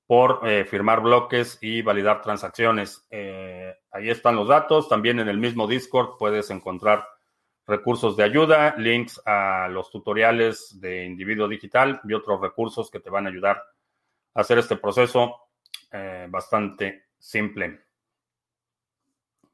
[0.05, 3.07] por firmar bloques y validar transacciones.
[3.09, 4.89] ahí están los datos.
[4.89, 7.07] También en el mismo Discord puedes encontrar
[7.65, 13.09] recursos de ayuda, links a los tutoriales de individuo digital y otros recursos que te
[13.09, 13.63] van a ayudar
[14.33, 15.49] a hacer este proceso
[15.91, 17.81] eh, bastante simple.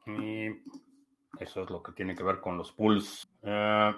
[0.07, 0.47] Y
[1.39, 3.29] eso es lo que tiene que ver con los pools.
[3.43, 3.93] Eh,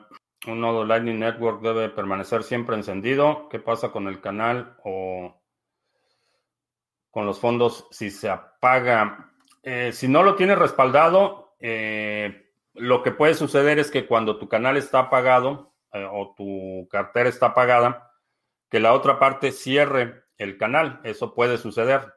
[0.47, 3.47] un nodo Lightning Network debe permanecer siempre encendido.
[3.47, 5.39] ¿Qué pasa con el canal o
[7.11, 9.31] con los fondos si se apaga?
[9.63, 11.55] Eh, si no lo tiene respaldado,
[12.81, 17.29] lo que puede suceder es que cuando tu canal está apagado eh, o tu cartera
[17.29, 18.11] está apagada,
[18.69, 20.99] que la otra parte cierre el canal.
[21.03, 22.13] Eso puede suceder.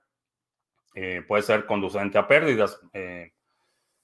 [0.95, 2.81] Eh, puede ser conducente a pérdidas.
[2.95, 3.33] Eh,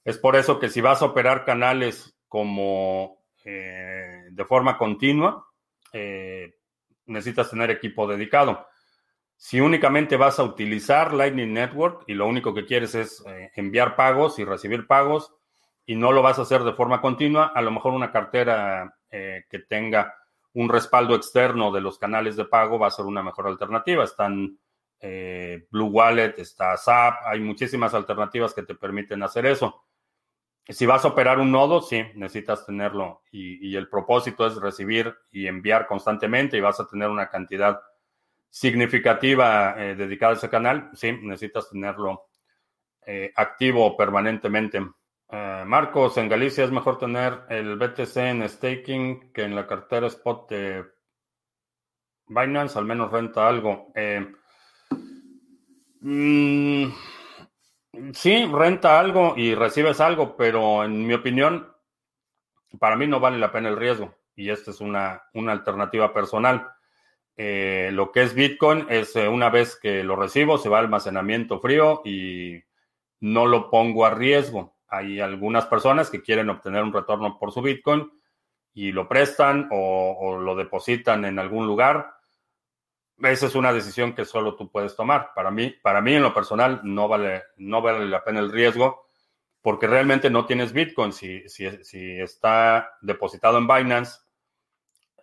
[0.05, 5.47] es por eso que si vas a operar canales como de forma continua,
[7.07, 8.67] necesitas tener equipo dedicado.
[9.37, 13.25] Si únicamente vas a utilizar Lightning Network y lo único que quieres es
[13.57, 15.35] enviar pagos y recibir pagos,
[15.91, 19.43] y no lo vas a hacer de forma continua, a lo mejor una cartera eh,
[19.51, 20.15] que tenga
[20.53, 24.05] un respaldo externo de los canales de pago va a ser una mejor alternativa.
[24.05, 24.57] Están
[25.01, 29.83] eh, Blue Wallet, está SAP, hay muchísimas alternativas que te permiten hacer eso.
[30.69, 35.49] Si vas a operar un nodo, sí, necesitas tenerlo y, el propósito es recibir y
[35.49, 37.81] enviar constantemente y vas a tener una cantidad
[38.49, 42.29] significativa eh, dedicada a ese canal, sí, necesitas tenerlo
[43.35, 44.81] activo permanentemente.
[45.33, 50.09] Eh, Marcos, en Galicia es mejor tener el BTC en staking que en la cartera
[50.09, 50.85] spot de
[52.27, 53.93] Binance, al menos renta algo.
[53.95, 54.27] Eh,
[56.01, 56.87] mm,
[58.13, 61.73] sí, renta algo y recibes algo, pero en mi opinión,
[62.81, 66.73] para mí no vale la pena el riesgo y esta es una, una alternativa personal.
[67.37, 71.61] Eh, lo que es Bitcoin es una vez que lo recibo, se va a almacenamiento
[71.61, 72.61] frío y
[73.21, 77.63] no lo pongo a riesgo hay algunas personas que quieren obtener un retorno por su
[77.63, 78.11] Bitcoin
[78.75, 82.15] y lo prestan o, lo depositan en algún lugar.
[83.19, 85.33] Esa es una decisión que solo tú puedes tomar.
[85.35, 89.07] Para mí, para mí en lo personal no vale, no vale la pena el riesgo.
[89.63, 91.13] porque realmente no tienes Bitcoin.
[91.13, 94.21] Si, si, si está depositado en Binance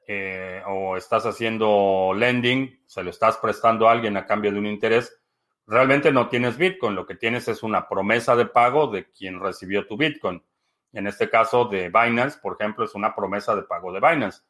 [0.05, 4.67] eh, o estás haciendo lending, se lo estás prestando a alguien a cambio de un
[4.67, 5.19] interés,
[5.67, 6.95] realmente no tienes Bitcoin.
[6.95, 10.41] Lo que tienes es una promesa de pago de quien recibió tu Bitcoin.
[10.93, 14.41] En este caso de Binance, por ejemplo, es una promesa de pago de Binance.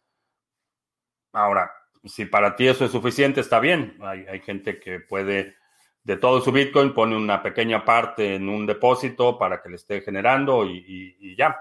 [1.33, 1.71] Ahora,
[2.05, 3.97] si para ti eso es suficiente, está bien.
[4.01, 5.55] Hay, gente que puede
[6.03, 10.01] de todo su Bitcoin, pone una pequeña parte en un depósito para que le esté
[10.01, 11.59] generando y, ya.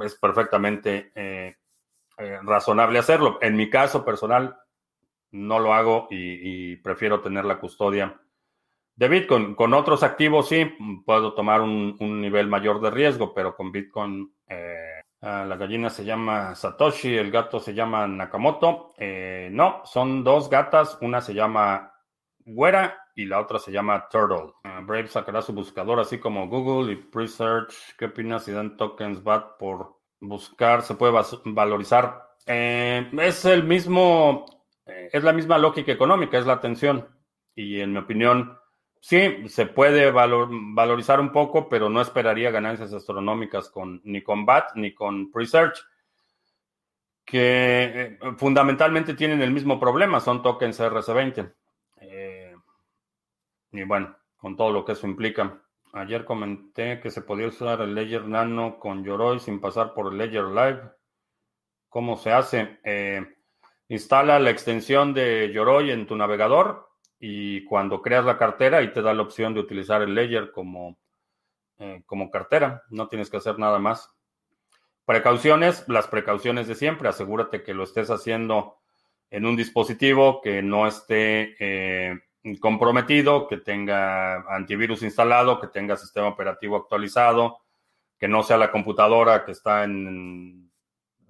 [0.00, 1.56] Es perfectamente eh,
[2.16, 3.38] eh, razonable hacerlo.
[3.42, 4.56] En mi caso personal,
[5.32, 8.21] no lo hago y, prefiero tener la custodia
[9.02, 9.54] de Bitcoin.
[9.56, 10.64] Con otros activos sí,
[11.04, 14.32] puedo tomar un, nivel mayor de riesgo, pero con Bitcoin...
[14.46, 18.94] Eh, ah, la gallina se llama Satoshi, el gato se llama Nakamoto.
[19.50, 21.92] no, son dos gatas, una se llama
[22.44, 24.54] Güera y la otra se llama Turtle.
[24.64, 27.96] Ah, Brave sacará su buscador así como Google y Presearch.
[27.98, 30.82] ¿Qué opinas si dan tokens BAT por buscar?
[30.82, 31.12] ¿Se puede
[31.44, 32.36] valorizar?
[32.46, 34.46] Eh, es el mismo,
[34.86, 37.08] eh, es la misma lógica económica, es la atención.
[37.54, 38.58] Y en mi opinión,
[39.02, 44.76] sí, se puede valorizar un poco, pero no esperaría ganancias astronómicas con, ni con BAT
[44.76, 45.78] ni con Presearch
[47.24, 51.52] que eh, fundamentalmente tienen el mismo problema, son tokens RC20.
[53.72, 55.62] Y bueno, con todo lo que eso implica.
[55.94, 60.18] Ayer comenté que se podía usar el Ledger Nano con Yoroi sin pasar por el
[60.18, 60.82] Ledger Live.
[61.88, 62.80] ¿Cómo se hace?
[62.84, 63.36] Eh,
[63.88, 66.91] instala la extensión de Yoroi en tu navegador
[67.24, 70.98] y cuando creas la cartera y te da la opción de utilizar el Ledger como,
[71.78, 72.82] eh, como cartera.
[72.90, 74.12] No tienes que hacer nada más.
[75.04, 77.08] Precauciones, las precauciones de siempre.
[77.08, 78.78] Asegúrate que lo estés haciendo
[79.30, 82.18] en un dispositivo que no esté eh,
[82.58, 87.58] comprometido, que tenga antivirus instalado, que tenga sistema operativo actualizado,
[88.18, 90.72] que no sea la computadora que está en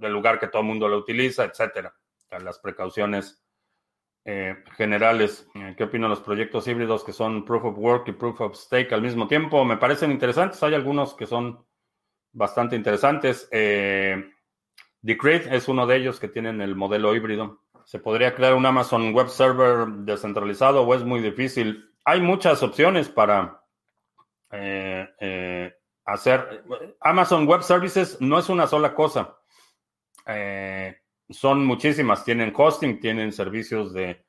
[0.00, 1.94] el lugar que todo el mundo lo utiliza, etcétera.
[2.40, 3.41] Las precauciones
[4.24, 5.48] eh, generales.
[5.54, 8.92] Eh, ¿Qué opinan los proyectos híbridos que son Proof of Work y Proof of Stake
[8.92, 9.64] al mismo tiempo?
[9.64, 10.62] Me parecen interesantes.
[10.62, 11.64] Hay algunos que son
[12.32, 13.48] bastante interesantes.
[13.50, 14.30] Eh,
[15.00, 17.62] Decred es uno de ellos que tienen el modelo híbrido.
[17.84, 21.92] ¿Se podría crear un Amazon Web Server descentralizado o es muy difícil?
[22.04, 23.62] Hay muchas opciones para
[24.52, 26.64] eh, eh, hacer.
[27.00, 29.36] Amazon Web Services no es una sola cosa.
[31.32, 32.24] Son muchísimas.
[32.24, 34.24] Tienen hosting, tienen servicios de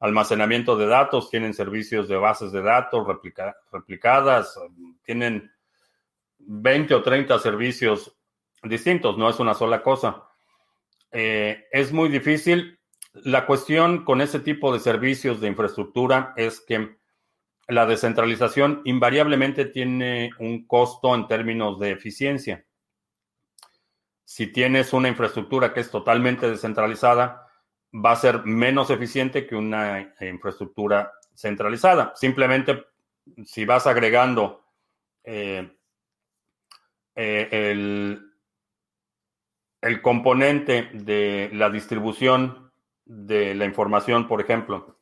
[0.00, 3.06] almacenamiento de datos, tienen servicios de bases de datos
[3.72, 4.58] replicadas,
[5.04, 5.50] tienen
[6.38, 8.14] 20 o 30 servicios
[8.62, 10.24] distintos, no es una sola cosa.
[11.10, 12.76] es muy difícil
[13.24, 16.96] la cuestión con ese tipo de servicios de infraestructura es que
[17.68, 22.64] la descentralización invariablemente tiene un costo en términos de eficiencia.
[24.26, 27.46] Si tienes una infraestructura que es totalmente descentralizada,
[27.94, 32.12] va a ser menos eficiente que una infraestructura centralizada.
[32.16, 32.84] Simplemente,
[33.44, 34.64] si vas agregando
[35.24, 35.70] eh,
[37.14, 38.32] eh, el,
[39.80, 42.72] el componente de la distribución
[43.04, 44.98] de la información, por ejemplo,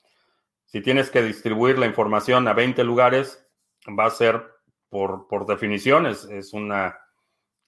[0.66, 3.44] si tienes que distribuir la información a 20 lugares,
[3.88, 4.54] va a ser
[4.88, 6.98] por, por definición, es, una,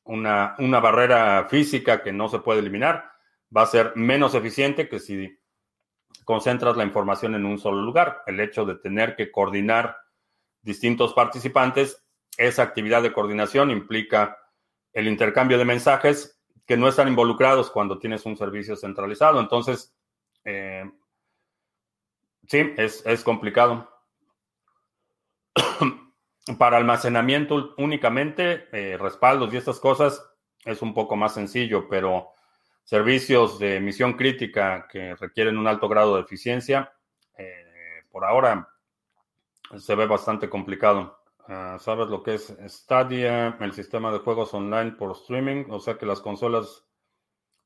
[0.06, 3.10] una, una, barrera física que no se puede eliminar,
[3.54, 5.38] va a ser menos eficiente que si
[6.24, 8.22] concentras la información en un solo lugar.
[8.26, 9.96] El hecho de tener que coordinar
[10.60, 12.04] distintos participantes,
[12.36, 14.36] esa actividad de coordinación implica
[14.92, 19.38] el intercambio de mensajes que no están involucrados cuando tienes un servicio centralizado.
[19.40, 19.94] Entonces,
[20.44, 20.90] eh,
[22.48, 23.88] sí, es, complicado.
[26.58, 30.24] Para almacenamiento únicamente, eh, respaldos y estas cosas
[30.64, 32.32] es un poco más sencillo, pero
[32.84, 36.92] servicios de misión crítica que requieren un alto grado de eficiencia,
[37.36, 38.68] eh, por ahora
[39.76, 41.18] se ve bastante complicado.
[41.48, 45.64] Ah, ¿Sabes lo que es Stadia, el sistema de juegos online por streaming?
[45.70, 46.84] O sea que las consolas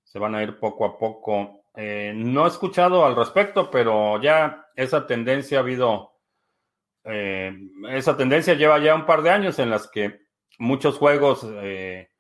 [0.05, 4.67] se van a ir poco a poco eh, no he escuchado al respecto, pero ya
[4.75, 6.10] esa tendencia ha habido,
[7.05, 7.57] eh,
[7.91, 10.21] esa tendencia lleva ya un par de años en las que
[10.59, 12.11] muchos juegos eh,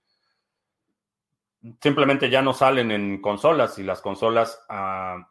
[1.82, 5.28] simplemente ya no salen en consolas y las consolas ah,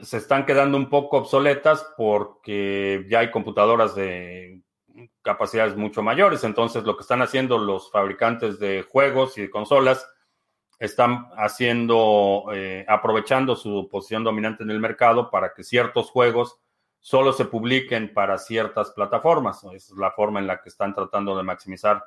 [0.00, 4.62] se están quedando un poco obsoletas porque ya hay computadoras de
[5.22, 6.44] capacidades mucho mayores.
[6.44, 10.08] Entonces lo que están haciendo los fabricantes de juegos y de consolas
[10.78, 16.58] están haciendo, eh, aprovechando su posición dominante en el mercado para que ciertos juegos
[17.02, 19.62] solo se publiquen para ciertas plataformas.
[19.74, 22.02] Es la forma en la que están tratando de maximizar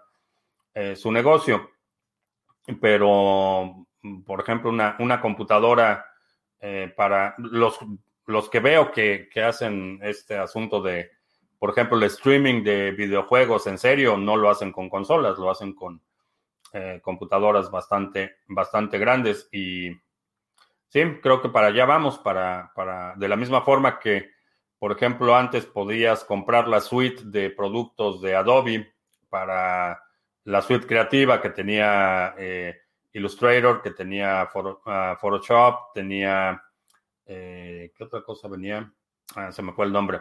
[0.95, 1.69] su negocio.
[2.81, 3.85] Pero,
[4.25, 6.05] por ejemplo, una, una computadora
[6.97, 7.77] para los,
[8.25, 11.11] los que veo que, que hacen este asunto de,
[11.59, 15.73] por ejemplo, el streaming de videojuegos en serio, no lo hacen con consolas, lo hacen
[15.73, 16.01] con
[16.73, 19.47] eh, computadoras bastante, bastante grandes.
[19.51, 19.91] Y
[20.89, 24.34] sí, creo que para allá vamos, para, para, de la misma forma que,
[24.85, 28.93] por ejemplo, antes podías comprar la suite de productos de Adobe
[29.31, 29.99] para
[30.43, 32.81] la suite creativa que tenía eh,
[33.11, 34.47] Illustrator, que tenía
[34.85, 36.61] ah, Photoshop, tenía,
[37.25, 38.93] eh, ¿qué otra cosa venía?
[39.35, 40.19] Ah, se me fue el nombre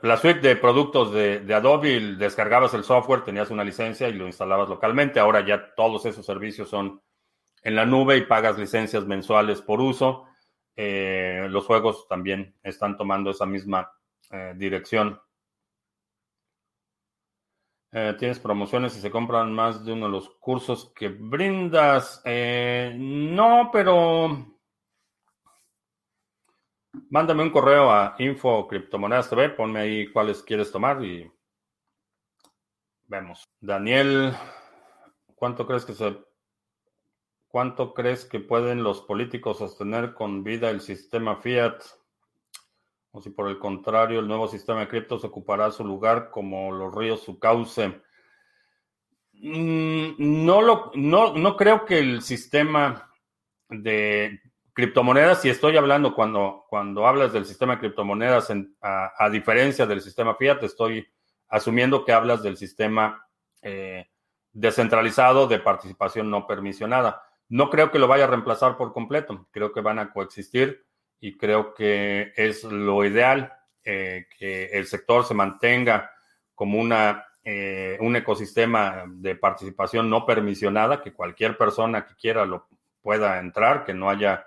[0.00, 4.70] la suite de productos de, Adobe, descargabas el software, tenías una licencia y lo instalabas
[4.70, 5.20] localmente.
[5.20, 7.02] Ahora ya todos esos servicios son
[7.62, 10.24] en la nube y pagas licencias mensuales por uso.
[10.76, 13.92] Eh, los juegos también están tomando esa misma
[14.30, 15.20] eh, dirección.
[17.92, 22.22] Eh, ¿Tienes promociones si se compran más de uno de los cursos que brindas?
[22.24, 24.60] no, pero
[27.08, 31.30] Mándame un correo a info criptomonedas TV, ponme ahí cuáles quieres tomar y
[33.06, 33.44] vemos.
[33.60, 34.32] Daniel,
[35.36, 36.18] ¿cuánto crees que se
[37.50, 41.82] cuánto crees que pueden los políticos sostener con vida el sistema fiat?
[43.10, 46.94] O si por el contrario el nuevo sistema de criptos ocupará su lugar como los
[46.94, 48.00] ríos su cauce.
[49.32, 53.10] Mm, no, lo, no, no creo que el sistema
[53.68, 54.40] de
[54.72, 60.36] criptomonedas, y estoy hablando cuando, cuando hablas del sistema de criptomonedas, a, diferencia del sistema
[60.36, 61.06] fiat, estoy
[61.48, 63.26] asumiendo que hablas del sistema
[63.62, 64.08] eh,
[64.52, 67.22] descentralizado de participación no permisionada.
[67.50, 70.86] No creo que lo vaya a reemplazar por completo, creo que van a coexistir
[71.18, 73.52] y creo que es lo ideal
[73.84, 76.12] eh, que el sector se mantenga
[76.54, 82.68] como una, eh, un ecosistema de participación no permisionada, que cualquier persona que quiera lo
[83.02, 84.46] pueda entrar, que no haya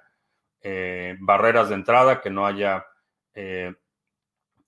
[0.62, 2.86] eh, barreras de entrada, que no haya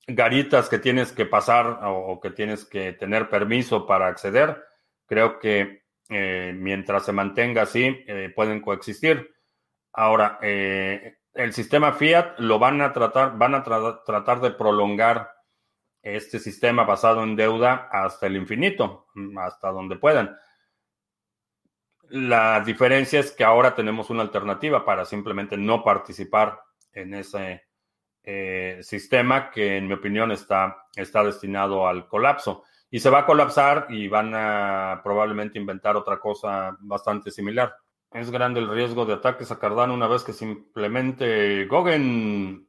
[0.07, 4.63] garitas que tienes que pasar o, que tienes que tener permiso para acceder.
[5.05, 9.33] Creo que eh, mientras se mantenga así, pueden coexistir.
[9.93, 15.31] Ahora, el sistema Fiat lo van a tratar, van a tratar de prolongar
[16.01, 20.37] este sistema basado en deuda hasta el infinito, hasta donde puedan.
[22.09, 26.59] La diferencia es que ahora tenemos una alternativa para simplemente no participar
[26.93, 27.63] en ese
[28.23, 32.63] eh, sistema que en mi opinión está, está destinado al colapso.
[32.89, 37.75] Y se va a colapsar y van a probablemente inventar otra cosa bastante similar.
[38.11, 42.67] Es grande el riesgo de ataques a Cardano una vez que se implemente Gogen.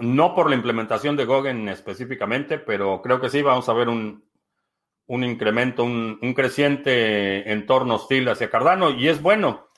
[0.00, 4.24] No por la implementación de Gogen específicamente, pero creo que sí, vamos a ver un,
[5.06, 9.68] un incremento, un, creciente entorno hostil hacia Cardano y es bueno.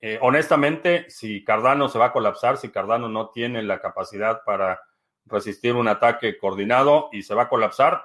[0.00, 4.80] Eh, honestamente, si Cardano se va a colapsar, si Cardano no tiene la capacidad para
[5.26, 8.02] resistir un ataque coordinado y se va a colapsar,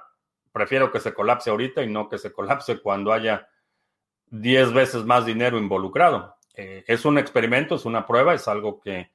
[0.56, 3.46] prefiero que se colapse ahorita y no que se colapse cuando haya
[4.30, 6.34] 10 veces más dinero involucrado.
[6.54, 9.10] Eh, es un experimento, es una prueba, es algo que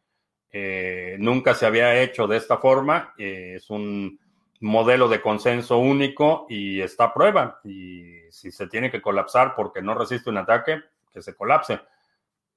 [0.52, 4.20] eh, nunca se había hecho de esta forma, es un
[4.60, 7.60] modelo de consenso único y está a prueba.
[7.64, 10.80] Y si se tiene que colapsar porque no resiste un ataque,
[11.12, 11.80] que se colapse.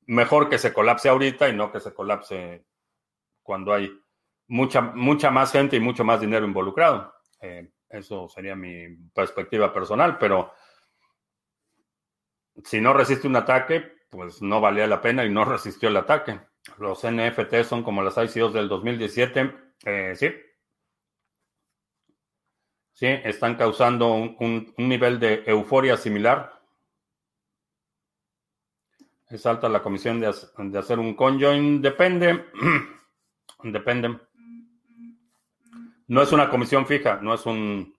[0.04, 2.66] Mejor que se colapse ahorita y no que se colapse
[3.42, 3.90] cuando hay
[4.46, 7.14] mucha, mucha más gente y mucho más dinero involucrado.
[7.40, 10.52] Eh, eso sería mi perspectiva personal, pero
[12.64, 16.40] si no resiste un ataque, pues no valía la pena y no resistió el ataque.
[16.78, 19.54] Los NFT son como las ICOs del 2017.
[19.84, 20.28] Eh, sí,
[22.94, 26.60] Sí, están causando un, nivel de euforia similar.
[29.28, 30.28] Es alta la comisión de,
[30.78, 31.82] hacer un conjoin.
[31.82, 32.44] Depende.
[33.64, 34.20] Depende.
[36.08, 37.94] No es una comisión fija, no es un,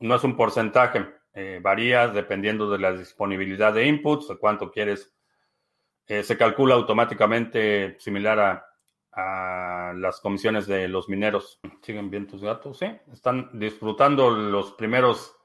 [0.00, 1.06] no es un porcentaje.
[1.34, 5.14] Eh, varía dependiendo de la disponibilidad de inputs, de cuánto quieres.
[6.06, 8.68] Eh, se calcula automáticamente similar a,
[9.12, 11.60] a las comisiones de los mineros.
[11.82, 12.78] ¿Siguen bien tus gatos?
[12.78, 15.36] Sí, están disfrutando los primeros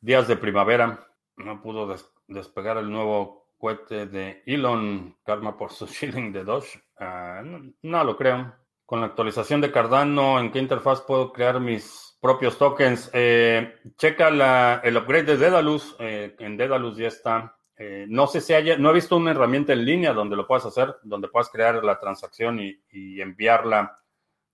[0.00, 1.06] días de primavera.
[1.36, 1.96] No pudo
[2.26, 6.82] despegar el nuevo cohete de Elon, karma por su shilling de Doge.
[6.98, 8.54] Ah, no, lo creo.
[8.90, 13.08] Con la actualización de Cardano, ¿en qué interfaz puedo crear mis propios tokens?
[13.12, 15.94] Eh, checa el upgrade de Dedalus.
[16.00, 19.72] Eh, en Dedalus ya está eh, no sé si haya, no he visto una herramienta
[19.74, 23.96] en línea donde lo puedas hacer, donde puedas crear la transacción y, enviarla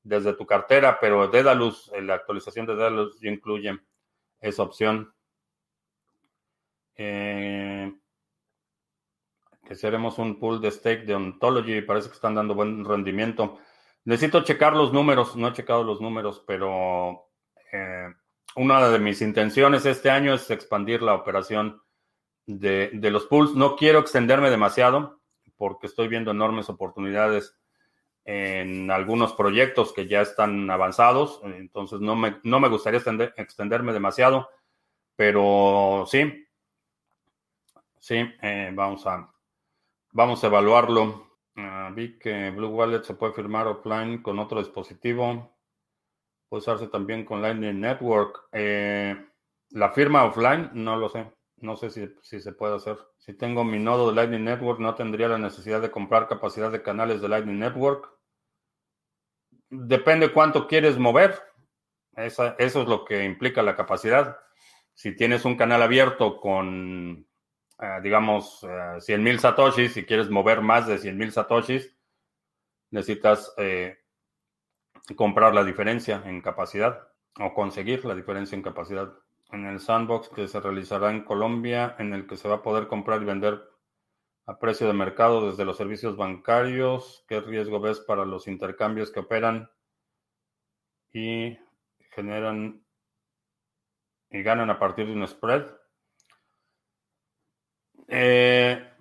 [0.02, 3.80] desde tu cartera, pero Dedalus, eh, la actualización de Dedalus incluye
[4.38, 5.14] esa opción.
[6.94, 7.90] Que
[9.72, 11.80] seremos un pool de stake de Ontology.
[11.80, 13.58] Parece que están dando buen rendimiento.
[14.06, 15.34] Necesito checar los números.
[15.36, 17.28] No he checado los números, pero
[17.72, 18.06] eh,
[18.54, 21.82] una de mis intenciones este año es expandir la operación
[22.46, 23.54] de, los pools.
[23.54, 25.20] No quiero extenderme demasiado
[25.56, 27.58] porque estoy viendo enormes oportunidades
[28.24, 33.00] en algunos proyectos que ya están avanzados, entonces no me, no me gustaría
[33.36, 34.48] extenderme demasiado,
[35.14, 36.46] pero sí,
[38.00, 39.32] sí, eh, vamos, a,
[40.12, 41.25] vamos a evaluarlo.
[41.56, 45.56] Ah, vi que Blue Wallet se puede firmar offline con otro dispositivo,
[46.48, 48.48] puede usarse también con Lightning Network.
[48.52, 49.16] Eh,
[49.70, 51.32] la firma offline, no lo sé.
[51.58, 52.98] No sé si, si, se puede hacer.
[53.18, 56.82] Si tengo mi nodo de Lightning Network, no tendría la necesidad de comprar capacidad de
[56.82, 58.16] canales de Lightning Network
[59.70, 61.40] depende cuánto quieres mover.
[62.16, 64.38] eso es lo que implica la capacidad.
[64.94, 67.25] Si tienes un canal abierto con,
[67.78, 71.94] eh, digamos, uh, 100 mil satoshis, si quieres mover más de 100 mil satoshis,
[72.90, 73.98] necesitas eh,
[75.16, 77.08] comprar la diferencia en capacidad
[77.38, 79.12] o conseguir la diferencia en capacidad.
[79.52, 82.88] En el sandbox que se realizará en Colombia, en el que se va a poder
[82.88, 83.62] comprar y vender
[84.46, 87.24] a precio de mercado desde los servicios bancarios?
[87.28, 89.70] ¿Qué riesgo ves para los intercambios que operan
[91.12, 91.58] y
[92.12, 92.84] generan
[94.30, 95.66] y ganan a partir de un spread?
[98.08, 98.92] Eh,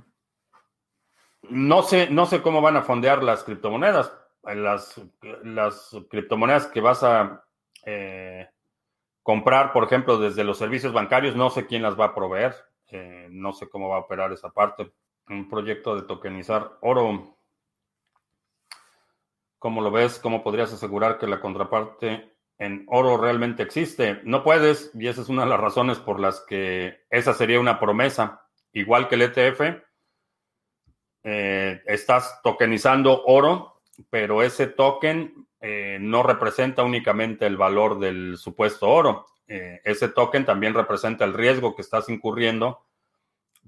[1.49, 4.11] no sé, no sé cómo van a fondear las criptomonedas.
[4.43, 5.01] Las,
[5.43, 7.43] las criptomonedas que vas a
[7.85, 8.47] eh,
[9.23, 12.55] comprar, por ejemplo, desde los servicios bancarios, no sé quién las va a proveer.
[12.87, 14.91] Eh, no sé cómo va a operar esa parte
[15.29, 17.37] un proyecto de tokenizar oro.
[19.59, 20.19] ¿Cómo lo ves?
[20.19, 24.21] ¿Cómo podrías asegurar que la contraparte en oro realmente existe?
[24.23, 27.79] No puedes, y esa es una de las razones por las que esa sería una
[27.79, 28.44] promesa.
[28.75, 29.61] Igual que el ETF,
[31.23, 38.89] eh, estás tokenizando oro, pero ese token eh, no representa únicamente el valor del supuesto
[38.89, 39.27] oro.
[39.47, 42.85] Eh, ese token también representa el riesgo que estás incurriendo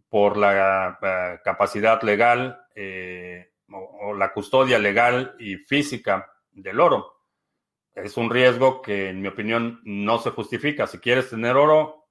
[0.10, 1.00] por la
[1.42, 2.60] capacidad legal
[3.72, 7.22] o, la custodia legal y física del oro.
[7.96, 10.86] Es un riesgo que, en mi opinión, no se justifica.
[10.86, 12.07] Si quieres tener oro,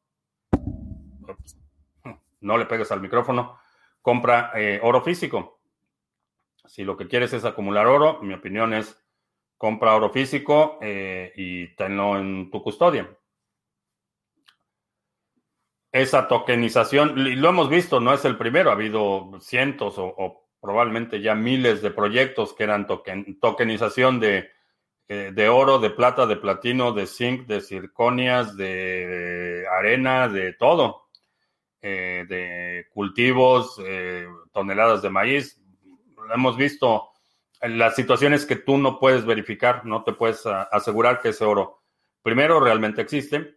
[2.46, 3.58] no le pegues al micrófono,
[4.00, 5.60] compra eh, oro físico.
[6.64, 9.02] Si lo que quieres es acumular oro, mi opinión es
[9.56, 13.08] compra oro físico y tenlo en tu custodia.
[15.92, 21.22] Esa tokenización, y lo hemos visto, no es el primero, ha habido cientos o, probablemente
[21.22, 22.86] ya miles de proyectos que eran
[23.40, 24.50] tokenización de,
[25.08, 31.05] eh, de, oro, de plata, de platino, de zinc, de circonias, de arena, de todo,
[31.82, 35.60] eh, de cultivos, eh, toneladas de maíz.
[36.34, 37.10] Hemos visto
[37.62, 41.82] las situaciones que tú no puedes verificar, no te puedes asegurar que ese oro,
[42.22, 43.56] primero, realmente existe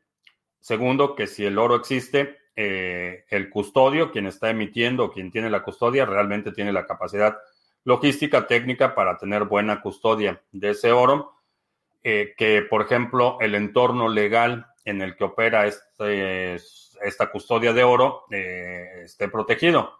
[0.59, 5.63] Segundo, que si el oro existe, eh, el custodio, quien está emitiendo, quien tiene la
[5.63, 7.37] custodia, realmente tiene la capacidad
[7.85, 11.33] logística técnica para tener buena custodia de ese oro.
[12.01, 16.55] Que, por ejemplo, el entorno legal en el que opera este,
[17.01, 19.97] esta custodia de oro eh, esté protegido,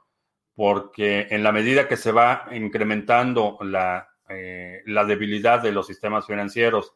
[0.56, 4.10] porque en la medida que se va incrementando la,
[4.86, 6.94] la debilidad de los sistemas financieros,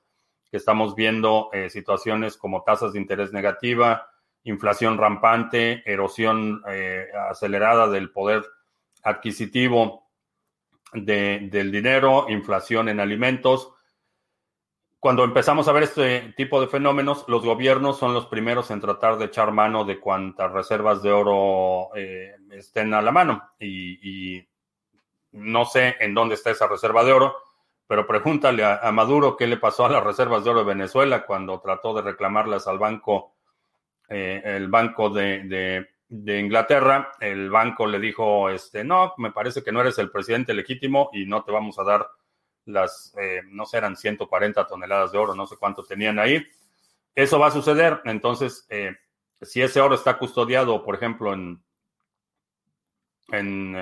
[0.53, 4.07] que estamos viendo eh, situaciones como tasas de interés negativa,
[4.43, 8.45] inflación rampante, erosión eh, acelerada del poder
[9.01, 10.11] adquisitivo
[10.93, 13.72] del dinero, inflación en alimentos.
[15.03, 19.17] Cuando empezamos a ver este tipo de fenómenos, los gobiernos son los primeros en tratar
[19.17, 23.51] de echar mano de cuantas reservas de oro eh, estén a la mano.
[23.59, 24.41] y
[25.33, 27.35] no sé en dónde está esa reserva de oro
[27.87, 31.59] pero pregúntale a, Maduro qué le pasó a las reservas de oro de Venezuela cuando
[31.59, 33.35] trató de reclamarlas al banco,
[34.09, 37.11] eh, el banco de, Inglaterra.
[37.19, 41.25] El banco le dijo, este, no, me parece que no eres el presidente legítimo y
[41.25, 42.07] no te vamos a dar
[42.65, 46.45] las, eh, no sé, eran 140 toneladas de oro, no sé cuánto tenían ahí.
[47.15, 48.01] Eso va a suceder.
[48.05, 48.95] Entonces, eh,
[49.41, 51.63] si ese oro está custodiado, por ejemplo, en,
[53.31, 53.75] en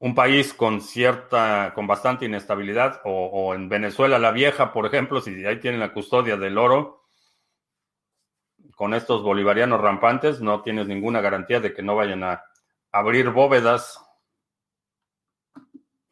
[0.00, 5.44] un país con cierta, con bastante inestabilidad, o, en Venezuela la vieja, por ejemplo, si
[5.44, 7.02] ahí tienen la custodia del oro,
[8.76, 12.44] con estos bolivarianos rampantes, no tienes ninguna garantía de que no vayan a
[12.92, 14.00] abrir bóvedas.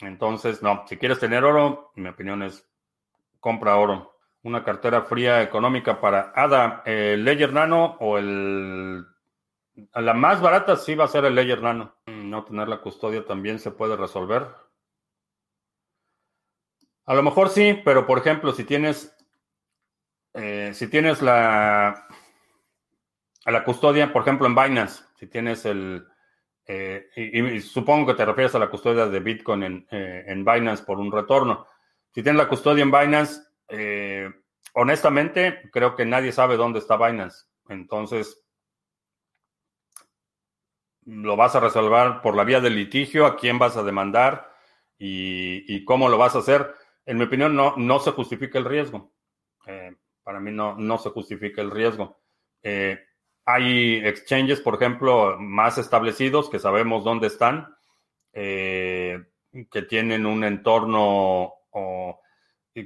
[0.01, 2.69] Entonces, no, si quieres tener oro, mi opinión es
[3.41, 4.19] compra oro.
[4.43, 9.07] Una cartera fría económica para ADA, el Ledger Nano o el
[9.95, 11.95] la más barata sí va a ser el Ledger Nano.
[12.07, 14.47] No tener la custodia también se puede resolver.
[17.05, 19.17] A lo mejor sí, pero por ejemplo, si tienes,
[20.35, 22.07] eh, si tienes la,
[23.45, 26.07] la custodia, por ejemplo, en Binance, si tienes el,
[26.67, 30.85] eh, y, supongo que te refieres a la custodia de Bitcoin en, eh, en Binance
[30.85, 31.67] por un retorno.
[32.13, 33.43] Si tienes la custodia en Binance,
[34.73, 37.47] honestamente, creo que nadie sabe dónde está Binance.
[37.69, 38.47] Entonces,
[41.07, 44.51] lo vas a resolver por la vía del litigio, a quién vas a demandar
[44.99, 46.75] y, cómo lo vas a hacer.
[47.05, 49.13] En mi opinión, no, no se justifica el riesgo.
[49.67, 52.21] Eh, para mí no, no se justifica el riesgo.
[53.47, 57.75] Eh, hay exchanges, por ejemplo, más establecidos que sabemos dónde están,
[58.33, 59.25] eh,
[59.71, 62.21] que tienen un entorno o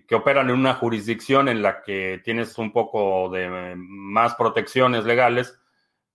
[0.07, 5.59] que operan en una jurisdicción en la que tienes un poco de más protecciones legales,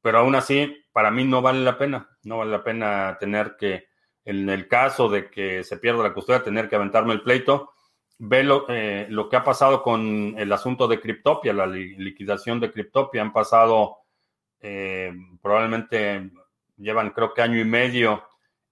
[0.01, 2.07] pero aún así, para mí no vale la pena.
[2.23, 3.87] No vale la pena tener que,
[4.23, 7.73] en el caso de que se pierda la custodia, tener que aventarme el pleito.
[8.17, 12.71] Ve lo, eh, lo que ha pasado con el asunto de Cryptopia, la liquidación de
[12.71, 13.21] Cryptopia.
[13.21, 14.04] Han pasado,
[14.67, 15.13] eh,
[15.43, 16.31] probablemente
[16.75, 18.23] llevan creo que año y medio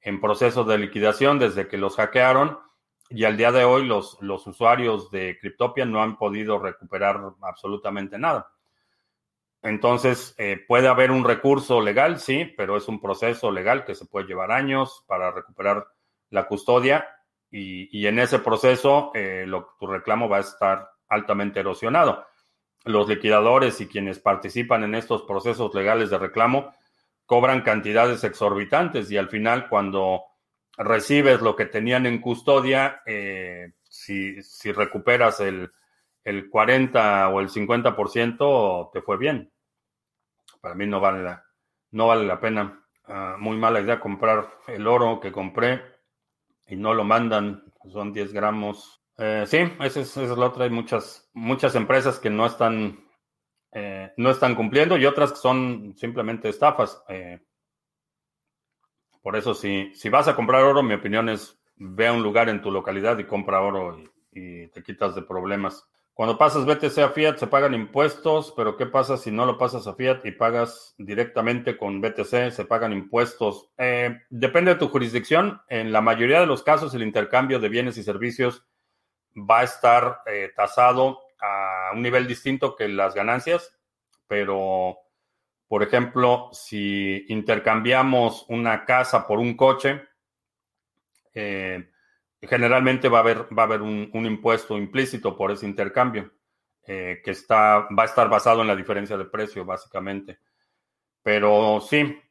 [0.02, 2.58] en proceso de liquidación desde que los hackearon
[3.10, 8.18] y al día de hoy los, los usuarios de Cryptopia no han podido recuperar absolutamente
[8.18, 8.52] nada.
[9.62, 14.08] Entonces, eh, puede haber un recurso legal, sí, pero es un proceso legal que se
[14.08, 15.86] puede llevar años para recuperar
[16.32, 17.08] la custodia
[17.52, 19.46] y, en ese proceso eh,
[19.80, 22.26] tu reclamo va a estar altamente erosionado.
[22.84, 26.74] Los liquidadores y quienes participan en estos procesos legales de reclamo
[27.26, 30.24] cobran cantidades exorbitantes y al final cuando
[30.78, 34.42] recibes lo que tenían en custodia, eh, si,
[34.74, 35.72] recuperas el,
[36.24, 39.54] el 40 o el 50%, te fue bien
[40.64, 41.46] para mí no vale la,
[41.92, 42.82] no vale la pena.
[43.04, 45.82] Ah, muy mala idea comprar el oro que compré
[46.68, 47.66] y no lo mandan.
[47.92, 49.03] Son 10 gramos.
[49.18, 50.66] Eh, sí, esa es, la otra.
[50.66, 53.05] Hay muchas, muchas empresas que no están,
[53.72, 57.01] eh, no están cumpliendo y otras que son simplemente estafas.
[57.09, 57.39] Eh,
[59.22, 62.49] por eso, si, si vas a comprar oro, mi opinión es ve a un lugar
[62.49, 63.97] en tu localidad y compra oro
[64.32, 65.89] y te quitas de problemas.
[66.14, 69.88] Cuando pasas BTC a Fiat se pagan impuestos, pero ¿qué pasa si no lo pasas
[69.88, 72.51] a Fiat y pagas directamente con BTC?
[72.51, 73.72] Se pagan impuestos.
[74.30, 75.61] Depende de tu jurisdicción.
[75.70, 78.64] En la mayoría de los casos el intercambio de bienes y servicios
[79.36, 83.76] va a estar eh, tasado a un nivel distinto que las ganancias,
[84.28, 84.98] pero,
[85.68, 90.02] por ejemplo, si intercambiamos una casa por un coche,
[91.34, 91.90] eh,
[92.42, 96.32] generalmente va a haber, va a haber un, impuesto implícito por ese intercambio,
[96.86, 100.40] eh, que está, va a estar basado en la diferencia de precio, básicamente.
[101.22, 102.22] Pero sí,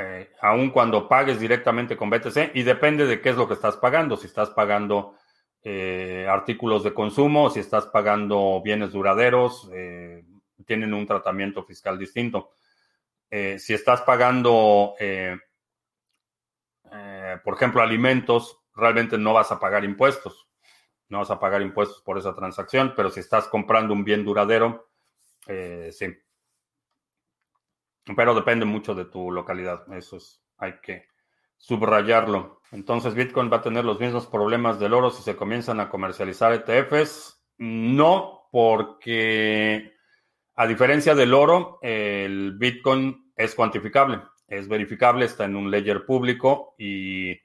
[0.00, 3.76] eh, aun cuando pagues directamente con BTC, y depende de qué es lo que estás
[3.76, 5.14] pagando, si estás pagando
[5.62, 9.68] artículos de consumo, si estás pagando bienes duraderos,
[10.64, 12.52] tienen un tratamiento fiscal distinto.
[13.28, 14.94] si estás pagando
[16.92, 20.48] eh, por ejemplo, alimentos, realmente no vas a pagar impuestos.
[21.08, 24.90] No vas a pagar impuestos por esa transacción, pero si estás comprando un bien duradero,
[25.46, 26.06] eh, sí.
[28.16, 29.84] Pero depende mucho de tu localidad.
[29.94, 31.06] Eso es, hay que
[31.56, 32.60] subrayarlo.
[32.72, 36.52] Entonces, Bitcoin va a tener los mismos problemas del oro si se comienzan a comercializar
[36.52, 37.42] ETFs.
[37.58, 39.92] No, porque
[40.54, 46.74] a diferencia del oro, el Bitcoin es cuantificable es verificable, está en un ledger público
[46.76, 47.40] y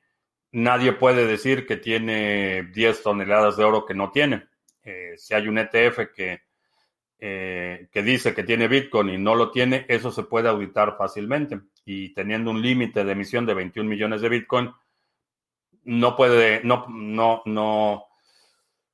[0.51, 4.47] nadie puede decir que tiene 10 toneladas de oro que no tiene.
[4.83, 6.41] Eh, si hay un ETF que,
[7.27, 11.59] eh, que dice que tiene Bitcoin y no lo tiene, eso se puede auditar fácilmente.
[11.83, 14.71] Y teniendo un límite de emisión de 21 millones de Bitcoin,
[15.85, 18.05] no puede, no, no, no,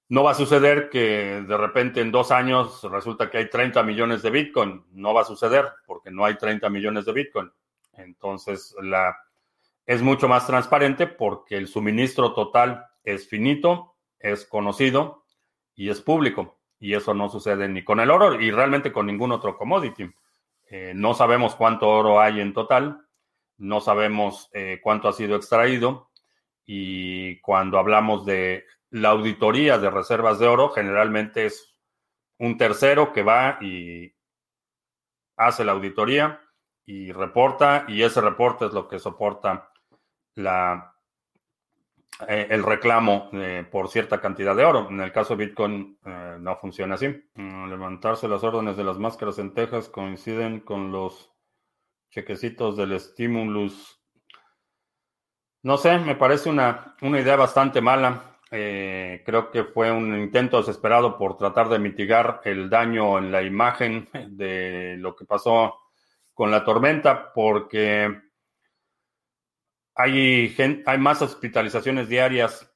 [0.07, 4.21] no va a suceder que de repente en dos años resulta que hay 30 millones
[4.21, 4.85] de Bitcoin.
[4.93, 7.51] No va a suceder porque no hay 30 millones de Bitcoin.
[7.97, 9.13] Entonces, la,
[9.85, 15.25] es mucho más transparente porque el suministro total es finito, es conocido
[15.75, 16.60] y es público.
[16.81, 20.11] Y eso no sucede ni con el oro y realmente con ningún otro commodity.
[20.65, 23.07] Eh, no sabemos cuánto oro hay en total,
[23.57, 26.09] no sabemos eh, cuánto ha sido extraído
[26.65, 31.75] y cuando hablamos de la auditoría de reservas de oro, generalmente es
[32.39, 34.13] un tercero que va y
[35.37, 36.41] hace la auditoría
[36.85, 39.71] y reporta, y ese reporte es lo que soporta
[40.35, 40.91] la,
[42.27, 44.87] eh, el reclamo eh, por cierta cantidad de oro.
[44.89, 47.07] En el caso de Bitcoin eh, no funciona así.
[47.35, 51.31] Mm, levantarse las órdenes de las máscaras en Texas coinciden con los
[52.09, 53.99] chequecitos del stimulus.
[55.63, 58.39] No sé, me parece una, una idea bastante mala.
[58.49, 64.09] creo que fue un intento desesperado por tratar de mitigar el daño en la imagen
[64.29, 65.79] de lo que pasó
[66.33, 68.30] con la tormenta, porque
[69.95, 72.67] hay, hay más hospitalizaciones diarias.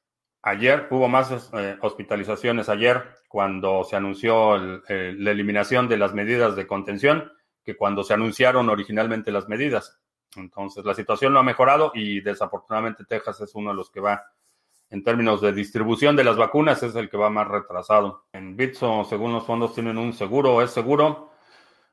[0.42, 6.68] Ayer hubo más eh, hospitalizaciones ayer cuando se anunció la eliminación de las medidas de
[6.68, 7.32] contención
[7.64, 10.00] que cuando se anunciaron originalmente las medidas.
[10.38, 14.24] Entonces, la situación no ha mejorado y desafortunadamente Texas es uno de los que va,
[14.90, 18.26] en términos de distribución de las vacunas, es el que va más retrasado.
[18.32, 21.32] En Bitso, según los fondos, tienen un seguro, es seguro.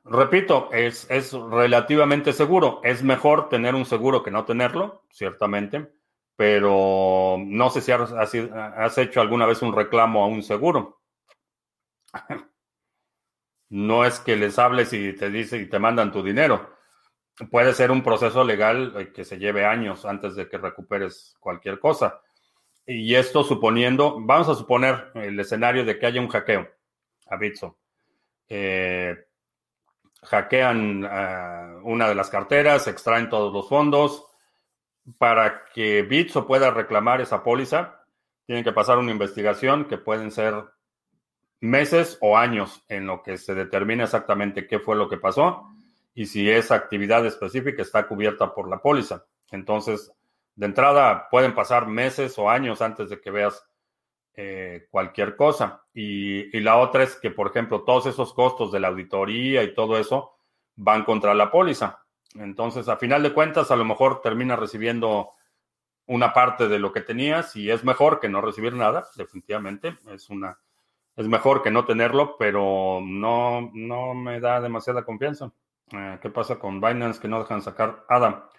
[0.05, 2.81] Repito, es, es relativamente seguro.
[2.83, 5.93] Es mejor tener un seguro que no tenerlo, ciertamente,
[6.35, 11.01] pero no sé si has, hecho alguna vez un reclamo a un seguro.
[13.69, 16.75] No es que les hables y te dice y te mandan tu dinero.
[17.49, 21.79] Puede ser un proceso legal eh, que se lleve años antes de que recuperes cualquier
[21.79, 22.21] cosa.
[22.85, 26.69] Y esto suponiendo, vamos a suponer el escenario de que haya un hackeo
[27.25, 27.79] a Bitso.
[28.47, 29.15] Eh,
[30.25, 34.25] hackean uh, una de las carteras, extraen todos los fondos.
[35.17, 38.05] Para que Bitso pueda reclamar esa póliza,
[38.45, 40.63] tienen que pasar una investigación que pueden ser
[41.59, 45.63] meses o años en lo que se determina exactamente qué fue lo que pasó
[46.13, 49.25] y si esa actividad específica está cubierta por la póliza.
[49.51, 50.11] Entonces,
[50.55, 53.65] de entrada, pueden pasar meses o años antes de que veas
[54.35, 55.83] eh, cualquier cosa.
[55.93, 59.97] Y, la otra es que, por ejemplo, todos esos costos de la auditoría y todo
[59.97, 60.33] eso
[60.75, 61.99] van contra la póliza.
[62.35, 65.31] Entonces, a final de cuentas, a lo mejor termina recibiendo
[66.05, 69.97] una parte de lo que tenías y es mejor que no recibir nada, definitivamente.
[70.07, 70.57] Es una
[71.15, 75.51] es mejor que no tenerlo, pero no, no me da demasiada confianza.
[75.91, 78.49] Eh, ¿Qué pasa con Binance que no dejan sacar ADA?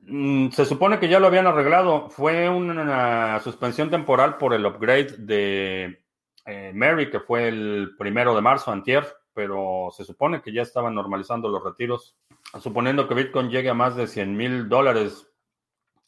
[0.00, 2.08] Mm, se supone que ya lo habían arreglado.
[2.10, 6.02] Fue una suspensión temporal por el upgrade de
[6.46, 10.94] eh, Mary, que fue el primero de marzo, antier, pero se supone que ya estaban
[10.94, 12.16] normalizando los retiros.
[12.60, 15.28] Suponiendo que Bitcoin llegue a más de 100 mil dólares,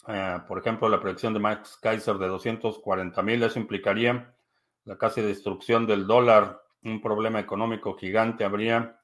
[0.09, 4.35] eh, por ejemplo, la predicción de Max Kaiser de 240 mil, eso implicaría
[4.85, 8.99] la casi destrucción del dólar, un problema económico gigante, habría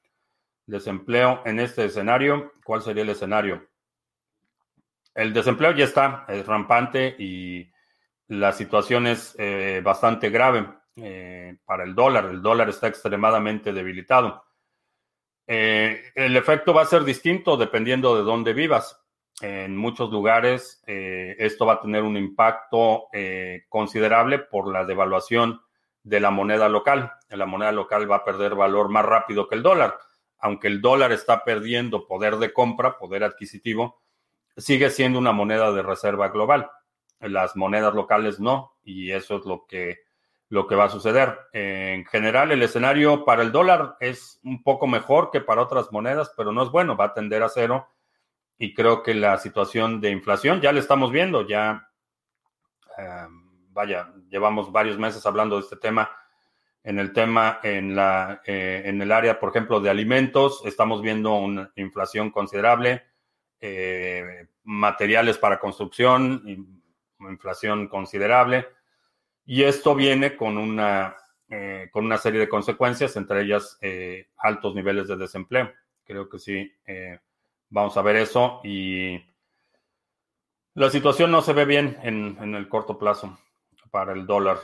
[0.65, 2.53] desempleo en este escenario.
[2.63, 3.67] ¿Cuál sería el escenario?
[5.17, 7.67] El desempleo ya está, es rampante y
[8.27, 12.25] la situación es eh, bastante grave eh, para el dólar.
[12.25, 14.45] El dólar está extremadamente debilitado.
[15.47, 19.03] Eh, el efecto va a ser distinto dependiendo de dónde vivas.
[19.41, 23.07] En muchos lugares esto va a tener un impacto
[23.69, 25.61] considerable por la devaluación
[26.03, 27.13] de la moneda local.
[27.29, 29.97] La moneda local va a perder valor más rápido que el dólar.
[30.39, 34.01] Aunque el dólar está perdiendo poder de compra, poder adquisitivo,
[34.57, 36.69] sigue siendo una moneda de reserva global.
[37.19, 39.99] Las monedas locales no, y eso es lo que,
[40.49, 41.37] lo que va a suceder.
[41.53, 46.31] En general, el escenario para el dólar es un poco mejor que para otras monedas,
[46.35, 47.87] pero no es bueno, va a tender a cero.
[48.57, 51.89] Y creo que la situación de inflación ya la estamos viendo, ya,
[52.97, 53.27] eh,
[53.69, 56.09] vaya, llevamos varios meses hablando de este tema.
[56.83, 61.35] En el tema, en, la, eh, en el área, por ejemplo, de alimentos, estamos viendo
[61.35, 63.03] una inflación considerable
[63.59, 66.43] eh, materiales para construcción,
[67.19, 68.67] inflación considerable.
[69.45, 71.15] Y esto viene con una,
[71.49, 75.71] eh, con una serie de consecuencias, entre ellas eh, altos niveles de desempleo.
[76.03, 76.71] Creo que sí,
[77.69, 78.61] vamos a ver eso.
[78.63, 79.19] Y
[80.73, 83.37] la situación no se ve bien en, en el corto plazo
[83.91, 84.57] para el dólar.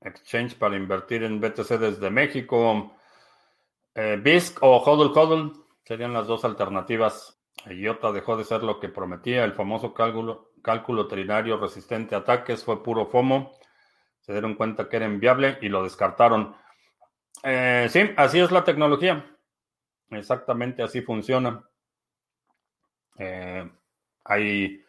[0.00, 2.96] exchange para invertir en BTC desde México.
[3.94, 7.40] BISC o HODL HODL Serían las dos alternativas.
[7.64, 9.44] IOTA dejó de ser lo que prometía.
[9.44, 13.52] El famoso cálculo, cálculo trinario resistente a ataques fue puro FOMO.
[14.18, 16.56] Se dieron cuenta que era inviable y lo descartaron.
[17.44, 19.30] Eh, sí, así es la tecnología.
[20.10, 21.62] Exactamente así funciona.
[23.16, 23.70] Eh,
[24.24, 24.84] hay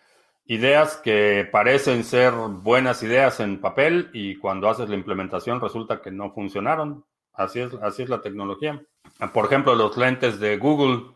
[0.45, 6.09] ideas que parecen ser buenas ideas en papel y cuando haces la implementación resulta que
[6.09, 7.05] no funcionaron.
[7.37, 8.83] Así es, así es la tecnología.
[9.31, 11.13] Por ejemplo, los lentes de Google,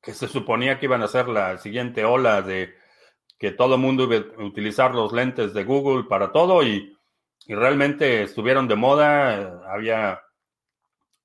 [0.00, 2.72] que se suponía que iban a ser la siguiente ola de
[3.36, 6.96] que todo el mundo iba a utilizar los lentes de Google para todo y,
[7.48, 9.62] realmente estuvieron de moda.
[9.68, 10.20] Había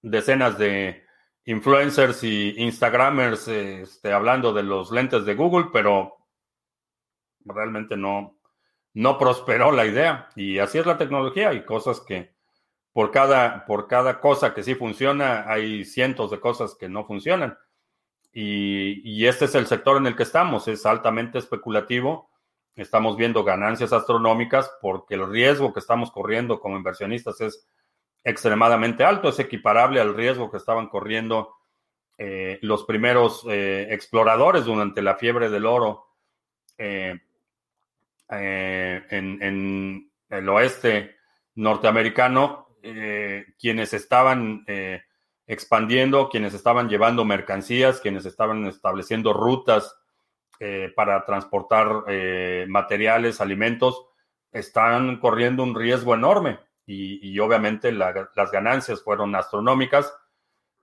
[0.02, 1.04] decenas de
[1.46, 6.16] influencers y Instagramers este, hablando de los lentes de Google, pero
[7.46, 8.40] realmente no,
[8.94, 10.30] no prosperó la idea.
[10.36, 11.50] Y así es la tecnología.
[11.50, 12.41] Hay cosas que
[12.94, 17.58] por cada, por cada cosa que sí funciona, hay cientos de cosas que no funcionan.
[18.34, 20.68] Y, este es el sector en el que estamos.
[20.68, 22.30] Es altamente especulativo.
[22.76, 27.68] Estamos viendo ganancias astronómicas porque el riesgo que estamos corriendo como inversionistas es
[28.24, 29.30] extremadamente alto.
[29.30, 31.56] Es equiparable al riesgo que estaban corriendo
[32.18, 36.08] eh, los primeros eh, exploradores durante la fiebre del oro
[36.78, 37.20] eh,
[38.30, 41.18] en, el oeste
[41.56, 42.68] norteamericano,
[43.58, 44.66] quienes estaban
[45.46, 49.96] expandiendo, quienes estaban llevando mercancías, quienes estaban estableciendo rutas
[50.96, 52.06] para transportar
[52.68, 54.06] materiales, alimentos,
[54.52, 60.14] están corriendo un riesgo enorme y, obviamente las ganancias fueron astronómicas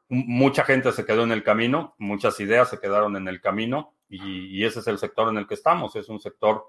[0.09, 4.64] mucha gente se quedó en el camino, muchas ideas se quedaron en el camino y,
[4.64, 5.94] ese es el sector en el que estamos.
[5.96, 6.64] Es un sector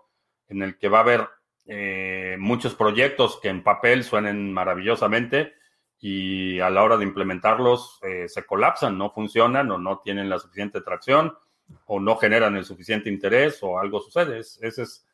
[0.47, 1.27] en el que va a haber
[1.70, 5.53] eh, muchos proyectos que en papel suenen maravillosamente
[5.99, 10.39] y a la hora de implementarlos eh, se colapsan, no funcionan o no tienen la
[10.39, 11.38] suficiente tracción
[11.86, 14.39] o no generan el suficiente interés o algo sucede.
[14.39, 15.07] ese, es,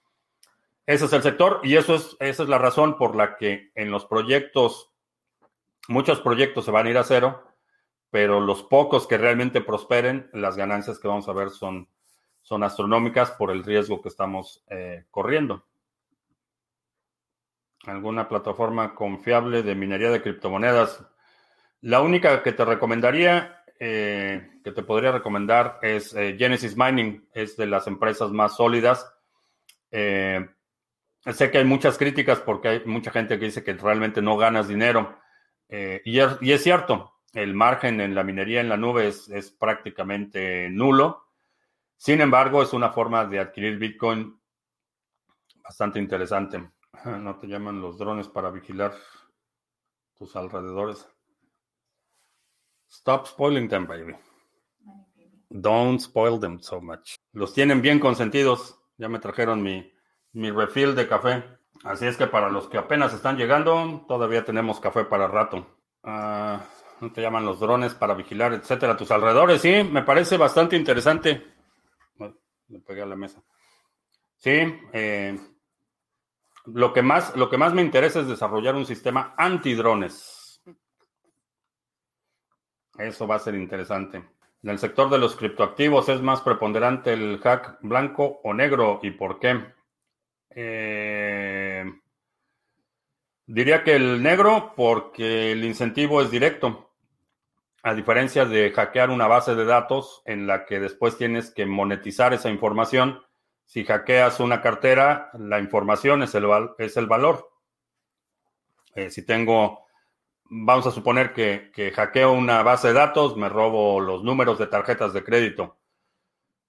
[0.85, 3.91] ese es el sector y eso es, esa es la razón por la que en
[3.91, 4.91] los proyectos,
[5.87, 7.43] muchos proyectos se van a ir a cero
[8.15, 11.89] pero los pocos que realmente prosperen, las ganancias que vamos a ver son,
[12.43, 15.65] son astronómicas por el riesgo que estamos eh, corriendo.
[17.87, 21.05] ¿Alguna plataforma confiable de minería de criptomonedas?
[21.81, 27.57] La única que te recomendaría, eh, que te podría recomendar es eh, Genesis Mining, es
[27.57, 29.11] de las empresas más sólidas.
[29.91, 34.67] sé que hay muchas críticas porque hay mucha gente que dice que realmente no ganas
[34.67, 35.19] dinero.
[35.69, 41.27] y, y es cierto, el margen en la minería en la nube es, prácticamente nulo.
[41.97, 44.39] Sin embargo, es una forma de adquirir Bitcoin
[45.61, 46.71] bastante interesante.
[47.05, 48.93] No te llaman los drones para vigilar
[50.15, 51.07] tus alrededores.
[52.89, 54.15] Stop spoiling them, baby.
[55.49, 57.15] Don't spoil them so much.
[57.33, 58.79] Los tienen bien consentidos.
[58.97, 59.91] Ya me trajeron mi,
[60.33, 61.43] mi refill de café.
[61.83, 65.67] Así es que para los que apenas están llegando, todavía tenemos café para rato.
[66.03, 66.63] Ah
[67.01, 69.61] no te llaman los drones para vigilar, etcétera, tus alrededores.
[69.61, 71.43] Sí, me parece bastante interesante.
[72.67, 73.43] Le pegué a la mesa.
[74.37, 74.51] Sí,
[74.93, 75.39] eh,
[76.67, 80.61] lo, que más, lo que más me interesa es desarrollar un sistema antidrones.
[82.97, 84.17] Eso va a ser interesante.
[84.63, 89.11] En el sector de los criptoactivos es más preponderante el hack blanco o negro y
[89.11, 89.63] por qué.
[90.49, 91.85] Eh,
[93.45, 96.89] diría que el negro porque el incentivo es directo.
[97.83, 102.33] A diferencia de hackear una base de datos en la que después tienes que monetizar
[102.33, 103.21] esa información,
[103.65, 106.45] si hackeas una cartera, la información es el,
[106.77, 107.51] es el valor.
[108.93, 109.85] Eh, si tengo,
[110.45, 114.67] vamos a suponer que, que hackeo una base de datos, me robo los números de
[114.67, 115.77] tarjetas de crédito.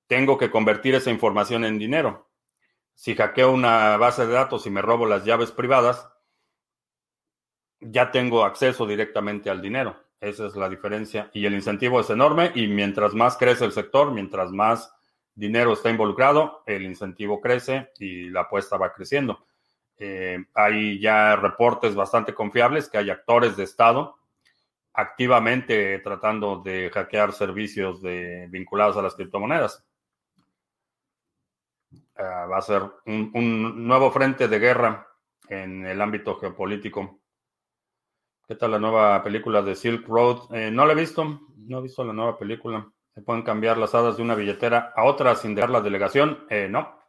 [0.06, 2.30] Tengo que convertir esa información en dinero.
[2.94, 6.08] Si hackeo una base de datos y me robo las llaves privadas,
[7.80, 10.02] ya tengo acceso directamente al dinero.
[10.20, 11.30] Esa es la diferencia.
[11.34, 14.95] Y el incentivo es enorme y mientras más crece el sector, mientras más
[15.36, 19.46] dinero está involucrado, el incentivo crece y la apuesta va creciendo.
[19.98, 24.18] Eh, hay ya reportes bastante confiables que hay actores de Estado
[24.96, 29.84] activamente tratando de hackear servicios de, vinculados a las criptomonedas.
[32.16, 35.06] Ah, va a ser un nuevo frente de guerra
[35.48, 37.20] en el ámbito geopolítico.
[38.48, 40.54] ¿Qué tal la nueva película de Silk Road?
[40.54, 42.90] Eh, no la he visto, no he visto la nueva película.
[43.16, 46.44] ¿Se pueden cambiar las hadas de una billetera a otra sin dejar la delegación?
[46.50, 47.00] Eh, no.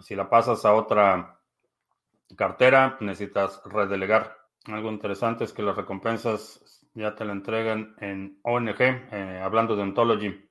[0.00, 1.38] Si la pasas a otra
[2.36, 4.36] cartera, necesitas redelegar.
[4.66, 9.82] Algo interesante es que las recompensas ya te la entregan en ONG, eh, hablando de
[9.82, 10.50] Ontology.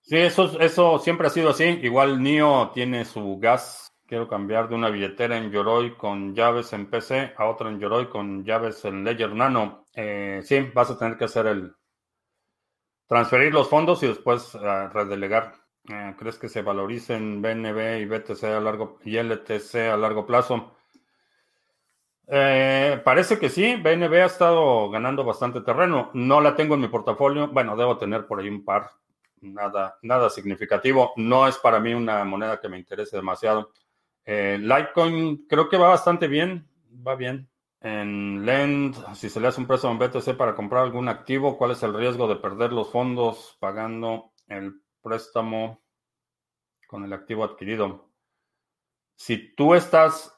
[0.00, 1.62] Sí, eso, eso siempre ha sido así.
[1.62, 6.90] Igual NIO tiene su gas Quiero cambiar de una billetera en Yoroi con llaves en
[6.90, 9.86] PC a otra en Yoroi con llaves en Ledger Nano.
[9.94, 11.74] Eh, sí, vas a tener que hacer el
[13.06, 15.54] transferir los fondos y después uh, redelegar.
[15.88, 20.76] Eh, ¿Crees que se valoricen BNB y BTC a largo y LTC a largo plazo?
[22.26, 26.10] Eh, parece que sí, BNB ha estado ganando bastante terreno.
[26.14, 27.48] No la tengo en mi portafolio.
[27.48, 28.90] Bueno, debo tener por ahí un par.
[29.42, 31.12] Nada, nada significativo.
[31.16, 33.72] No es para mí una moneda que me interese demasiado.
[34.24, 36.66] Litecoin creo que va bastante bien,
[37.06, 37.46] va bien.
[37.84, 41.72] En Lend, si se le hace un préstamo en BTC para comprar algún activo, ¿cuál
[41.72, 45.82] es el riesgo de perder los fondos pagando el préstamo
[46.88, 48.08] con el activo adquirido?
[49.16, 50.36] si tú estás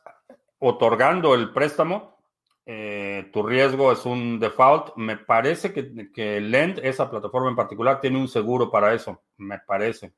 [0.58, 2.18] otorgando el préstamo,
[2.64, 4.96] eh, tu riesgo es un default.
[4.96, 9.58] Me parece que, que Lend, esa plataforma en particular, tiene un seguro para eso, me
[9.60, 10.14] parece.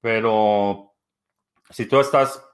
[0.00, 0.94] Pero
[1.70, 2.44] si tú estás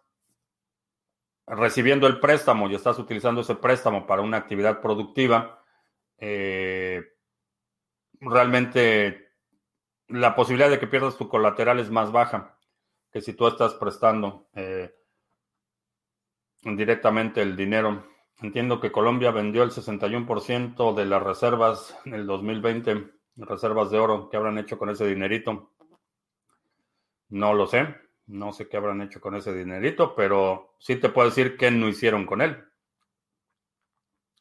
[1.46, 5.62] recibiendo el préstamo y estás utilizando ese préstamo para una actividad productiva,
[6.18, 7.02] eh,
[8.20, 9.32] realmente
[10.08, 12.58] la posibilidad de que pierdas tu colateral es más baja
[13.12, 14.92] que si tú estás prestando eh,
[16.62, 18.06] directamente el dinero.
[18.40, 24.28] Entiendo que Colombia vendió el 61% de las reservas en el 2020, reservas de oro.
[24.28, 25.70] ¿Qué habrán hecho con ese dinerito?
[27.28, 28.03] No lo sé.
[28.26, 31.88] No sé qué habrán hecho con ese dinerito, pero sí te puedo decir qué no
[31.88, 32.64] hicieron con él.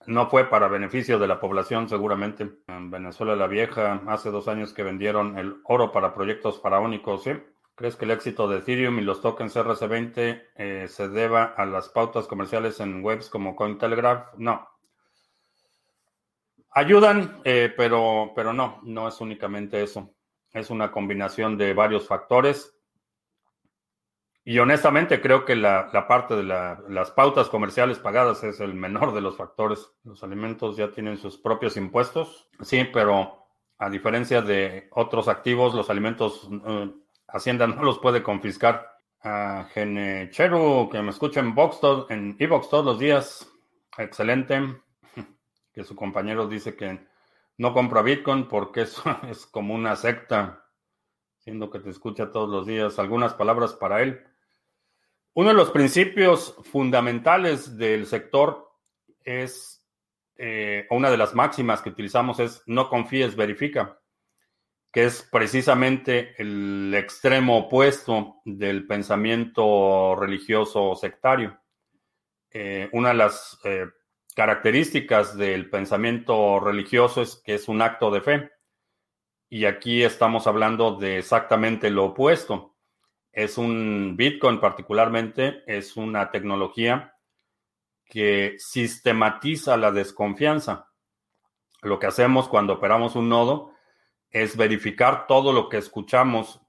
[0.05, 2.49] No fue para beneficio de la población, seguramente.
[2.67, 7.31] En Venezuela la Vieja, hace dos años que vendieron el oro para proyectos faraónicos, ¿sí?
[7.75, 11.89] ¿Crees que el éxito de Ethereum y los tokens RC20 eh, se deba a las
[11.89, 14.35] pautas comerciales en webs como Cointelegraph?
[14.37, 14.67] No.
[16.69, 20.13] Ayudan, eh, pero, pero no, no es únicamente eso.
[20.51, 22.72] Es una combinación de varios factores.
[24.45, 29.21] Y honestamente creo que la, parte de las pautas comerciales pagadas es el menor de
[29.21, 29.89] los factores.
[30.03, 32.49] Los alimentos ya tienen sus propios impuestos.
[32.61, 36.91] Sí, pero a diferencia de otros activos, los alimentos eh,
[37.27, 38.91] Hacienda no los puede confiscar.
[39.25, 41.79] A Genecheru, que me escucha en Vox,
[42.09, 43.49] en Evox todos los días.
[43.97, 44.61] Excelente.
[45.73, 47.07] Que su compañero dice que
[47.57, 50.65] no compra Bitcoin porque eso es como una secta.
[51.37, 52.99] Siendo que te escucha todos los días.
[52.99, 54.21] Algunas palabras para él.
[55.35, 58.71] Uno de los principios fundamentales del sector
[59.23, 59.83] es,
[60.35, 63.99] eh, una de las máximas que utilizamos es no confíes, verifica,
[64.91, 71.59] que es precisamente el extremo opuesto del pensamiento religioso sectario.
[72.51, 73.87] Eh, una de las eh,
[74.35, 78.51] características del pensamiento religioso es que es un acto de fe.
[79.49, 82.72] Y aquí estamos hablando de exactamente lo opuesto
[83.33, 87.17] es un Bitcoin particularmente, es una tecnología
[88.05, 90.91] que sistematiza la desconfianza.
[91.81, 93.73] Lo que hacemos cuando operamos un nodo
[94.29, 96.61] es verificar todo lo que escuchamos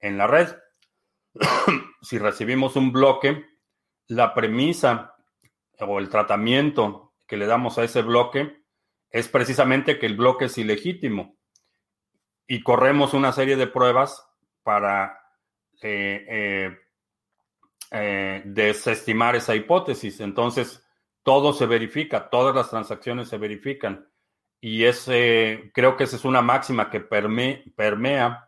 [0.00, 0.48] en la red.
[2.02, 3.46] si recibimos un bloque,
[4.08, 5.14] la premisa
[5.78, 8.64] o el tratamiento que le damos a ese bloque
[9.10, 11.36] es precisamente que el bloque es ilegítimo.
[12.48, 14.26] Y corremos una serie de pruebas
[14.64, 15.19] para
[15.82, 16.78] eh, eh,
[17.92, 20.20] eh, desestimar esa hipótesis.
[20.20, 20.84] Entonces,
[21.22, 24.06] todo se verifica, todas las transacciones se verifican.
[24.60, 24.84] Y
[25.72, 28.46] creo que esa es una máxima que permea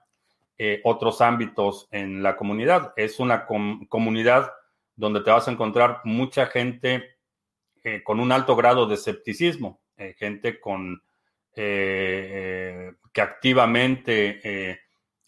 [0.85, 2.93] otros ámbitos en la comunidad.
[2.97, 4.53] Es una comunidad
[4.95, 7.16] donde te vas a encontrar mucha gente
[8.05, 9.80] con un alto grado de escepticismo,
[10.18, 11.03] gente con
[11.55, 14.83] que activamente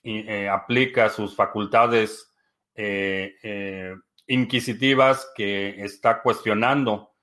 [0.07, 2.31] eh, aplica sus facultades
[2.75, 3.95] eh, eh,
[4.27, 7.15] inquisitivas que está cuestionando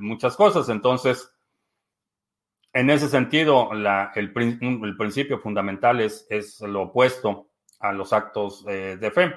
[0.00, 0.70] muchas cosas.
[0.70, 1.30] Entonces,
[2.72, 3.68] en ese sentido,
[4.14, 9.34] el, principio fundamental es, es, lo opuesto a los actos de fe.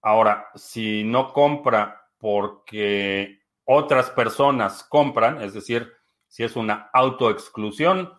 [0.00, 5.92] Ahora, si no compra porque otras personas compran, es decir,
[6.26, 8.14] si es una autoexclusión,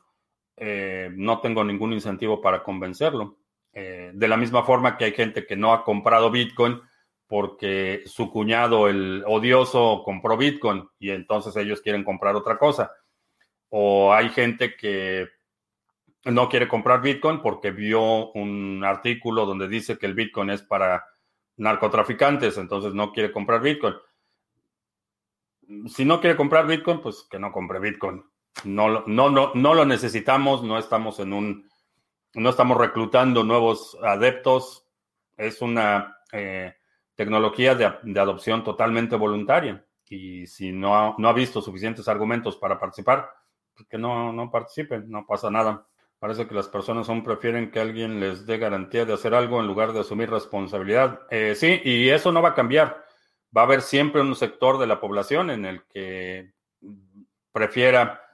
[0.57, 3.39] no tengo ningún incentivo para convencerlo.
[3.77, 6.81] Eh, de la misma forma que hay gente que no ha comprado Bitcoin
[7.27, 12.93] porque su cuñado, el odioso, compró Bitcoin y entonces ellos quieren comprar otra cosa.
[13.69, 15.27] O hay gente que
[16.23, 21.03] no quiere comprar Bitcoin porque vio un artículo donde dice que el Bitcoin es para
[21.57, 23.95] narcotraficantes, entonces no quiere comprar Bitcoin.
[25.87, 28.23] Si no quiere comprar Bitcoin, pues que no compre Bitcoin.
[28.63, 31.69] No, no, no, no lo necesitamos, no estamos en un
[32.35, 34.85] no estamos reclutando nuevos adeptos,
[35.37, 36.73] es una eh,
[37.15, 39.85] tecnología de, adopción totalmente voluntaria.
[40.07, 43.29] Y si no ha, no ha visto suficientes argumentos para participar,
[43.73, 45.87] pues que no, no participen, no pasa nada.
[46.19, 49.67] Parece que las personas aún prefieren que alguien les dé garantía de hacer algo en
[49.67, 51.21] lugar de asumir responsabilidad.
[51.29, 53.03] Eh, sí, y eso no va a cambiar.
[53.55, 56.53] Va a haber siempre un sector de la población en el que
[57.51, 58.24] prefiera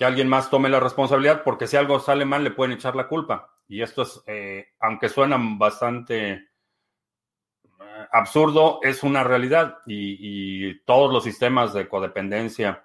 [0.00, 3.06] que alguien más tome la responsabilidad, porque si algo sale mal le pueden echar la
[3.06, 3.50] culpa.
[3.68, 9.76] Y esto es, eh, aunque suena bastante eh, absurdo, es una realidad.
[9.84, 12.82] Y, todos los sistemas de codependencia,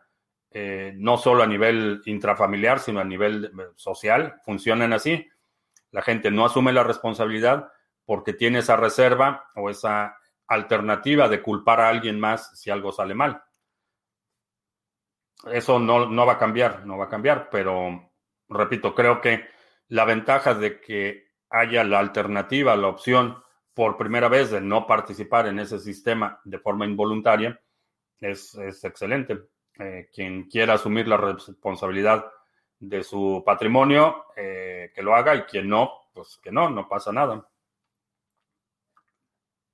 [0.52, 5.26] eh, no solo a nivel intrafamiliar, sino a nivel social, funcionan así.
[5.92, 7.72] La gente no asume la responsabilidad
[8.04, 13.16] porque tiene esa reserva o esa alternativa de culpar a alguien más si algo sale
[13.16, 13.42] mal.
[15.52, 18.12] Eso no, no va a cambiar, no va a cambiar, pero
[18.50, 19.46] repito, creo que
[19.90, 25.48] la ventaja de que haya la alternativa, la opción por primera vez de no participar
[25.48, 27.60] en ese sistema de forma involuntaria
[28.20, 29.50] es, excelente.
[29.78, 32.26] Eh, quien quiera asumir la responsabilidad
[32.80, 37.12] de su patrimonio, eh, que lo haga y quien no, pues que no, no pasa
[37.12, 37.48] nada.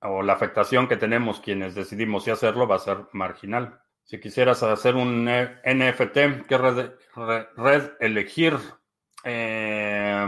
[0.00, 3.80] O la afectación que tenemos quienes decidimos si hacerlo va a ser marginal.
[4.04, 8.56] Si quisieras hacer un NFT, ¿qué red, elegir?
[9.24, 10.26] Eh,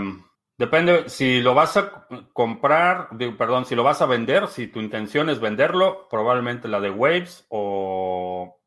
[0.57, 5.29] depende, si lo vas a comprar, perdón, si lo vas a vender, si tu intención
[5.29, 8.61] es venderlo, probablemente la de Waves o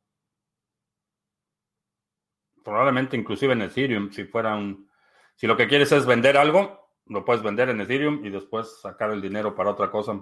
[2.64, 4.90] probablemente inclusive en Ethereum, si fuera un,
[5.36, 9.12] si lo que quieres es vender algo, lo puedes vender en Ethereum y después sacar
[9.12, 10.22] el dinero para otra cosa.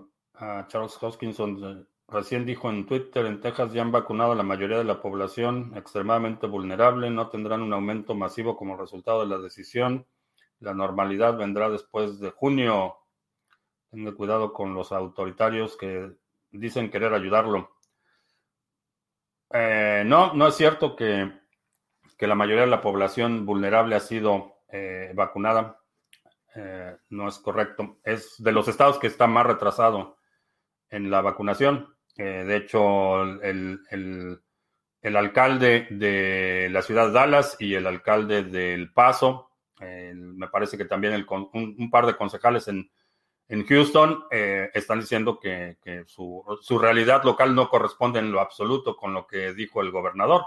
[0.68, 4.84] Charles Hoskinson recién dijo en Twitter, en Texas ya han vacunado a la mayoría de
[4.84, 10.06] la población extremadamente vulnerable, no tendrán un aumento masivo como resultado de la decisión.
[10.60, 12.98] La normalidad vendrá después de junio.
[13.92, 16.12] Tenga cuidado con los autoritarios que
[16.52, 17.76] dicen querer ayudarlo.
[19.52, 21.32] Eh, no, no es cierto que,
[22.18, 25.82] que, la mayoría de la población vulnerable ha sido eh, vacunada.
[26.56, 27.98] Eh, no es correcto.
[28.04, 30.18] Es de los estados que está más retrasado
[30.90, 31.95] en la vacunación.
[32.24, 34.40] De hecho, el,
[35.04, 41.14] alcalde de la ciudad de Dallas y el alcalde del Paso, me parece que también
[41.14, 42.90] el, un, par de concejales en,
[43.48, 48.96] en Houston eh, están diciendo que, su, su, realidad local no corresponde en lo absoluto
[48.96, 50.44] con lo que dijo el gobernador.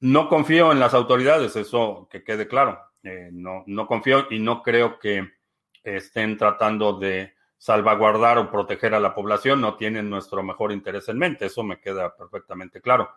[0.00, 2.80] No confío en las autoridades, eso que quede claro.
[3.02, 5.28] Eh, no, no confío y no creo que
[5.82, 11.18] estén tratando de salvaguardar o proteger a la población, no tienen nuestro mejor interés en
[11.18, 13.10] mente, eso me queda perfectamente claro.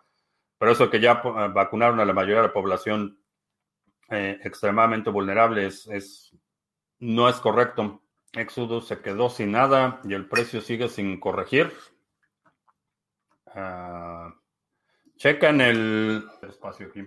[0.58, 3.18] Pero eso que ya vacunaron a la mayoría de la población
[4.10, 6.36] eh, extremadamente vulnerable es,
[6.98, 8.02] no es correcto.
[8.34, 11.72] Exodus se quedó sin nada y el precio sigue sin corregir.
[13.46, 14.30] Uh,
[15.16, 17.00] checa en el espacio aquí.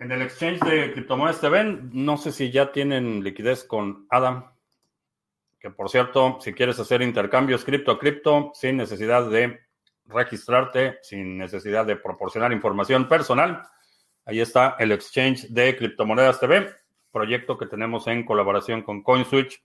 [0.00, 4.51] En el exchange de criptomonedas TV, no sé si ya tienen liquidez con Adam
[5.62, 9.60] que por cierto, si quieres hacer intercambios cripto a cripto sin necesidad de
[10.06, 13.62] registrarte, sin necesidad de proporcionar información personal,
[14.24, 16.68] ahí está el exchange de criptomonedas TV,
[17.12, 19.62] proyecto que tenemos en colaboración con CoinSwitch.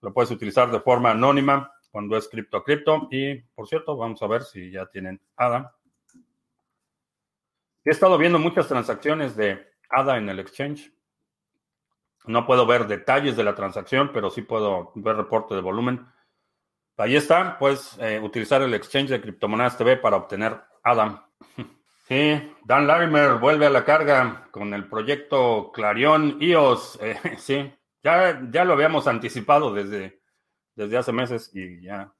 [0.00, 3.06] Lo puedes utilizar de forma anónima cuando es cripto a cripto.
[3.12, 5.76] Y por cierto, vamos a ver si ya tienen ADA.
[7.84, 10.92] He estado viendo muchas transacciones de ADA en el exchange.
[12.26, 16.06] No puedo ver detalles de la transacción, pero sí puedo ver reporte de volumen.
[16.96, 21.22] Ahí está, puedes eh, utilizar el exchange de criptomonedas TV para obtener ADAM.
[22.10, 26.98] Sí, Dan Larimer vuelve a la carga con el proyecto Clarion iOS.
[27.02, 30.20] Eh, sí, ya, ya lo habíamos anticipado desde,
[30.74, 32.12] desde hace meses y ya.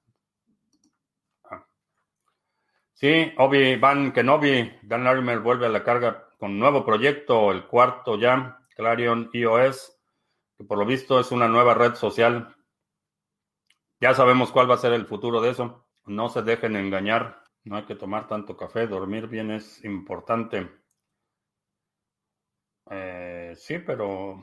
[1.42, 1.66] Ah.
[2.94, 8.59] Sí, Obi-Wan Kenobi, Dan Larimer vuelve a la carga con nuevo proyecto, el cuarto ya,
[8.80, 9.94] Clarion iOS,
[10.56, 12.56] que por lo visto es una nueva red social.
[14.00, 15.86] Ya sabemos cuál va a ser el futuro de eso.
[16.06, 17.42] No se dejen engañar.
[17.64, 18.86] No hay que tomar tanto café.
[18.86, 20.66] Dormir bien es importante.
[22.90, 24.42] Eh, sí, pero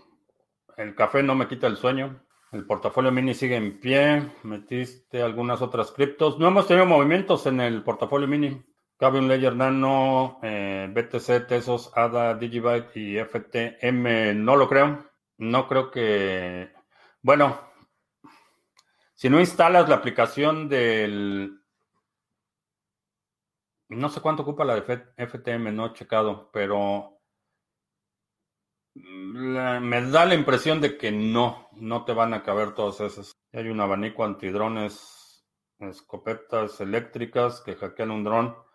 [0.78, 2.24] el café no me quita el sueño.
[2.52, 4.22] El portafolio mini sigue en pie.
[4.44, 6.38] Metiste algunas otras criptos.
[6.38, 8.64] No hemos tenido movimientos en el portafolio mini.
[8.98, 14.34] Cabe un Ledger Nano, eh, BTC, Tesos, ADA, Digibyte y FTM.
[14.34, 15.06] No lo creo.
[15.38, 16.74] No creo que.
[17.22, 17.60] Bueno,
[19.14, 21.62] si no instalas la aplicación del.
[23.90, 27.22] No sé cuánto ocupa la de FTM, no he checado, pero
[28.96, 33.32] me da la impresión de que no, no te van a caber todas esas.
[33.54, 35.46] Hay un abanico antidrones,
[35.80, 38.67] escopetas eléctricas que hackean un dron.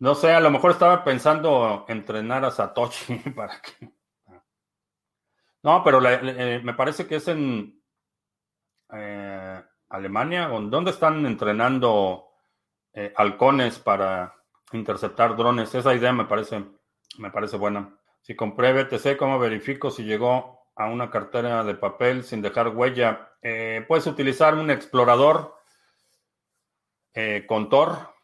[0.00, 3.90] No sé, a lo mejor estaba pensando entrenar a Satoshi para que...
[5.62, 7.82] No, pero eh, me parece que es en
[8.92, 10.46] eh, Alemania.
[10.48, 12.28] ¿Dónde están entrenando
[12.92, 14.34] eh, halcones para
[14.72, 15.74] interceptar drones?
[15.74, 16.64] Esa idea me parece,
[17.18, 17.98] me parece buena.
[18.20, 23.24] Si compré BTC, ¿cómo verifico si llegó a una cartera de papel sin dejar huella?
[23.86, 25.54] puedes utilizar un explorador
[27.46, 28.14] con Tor.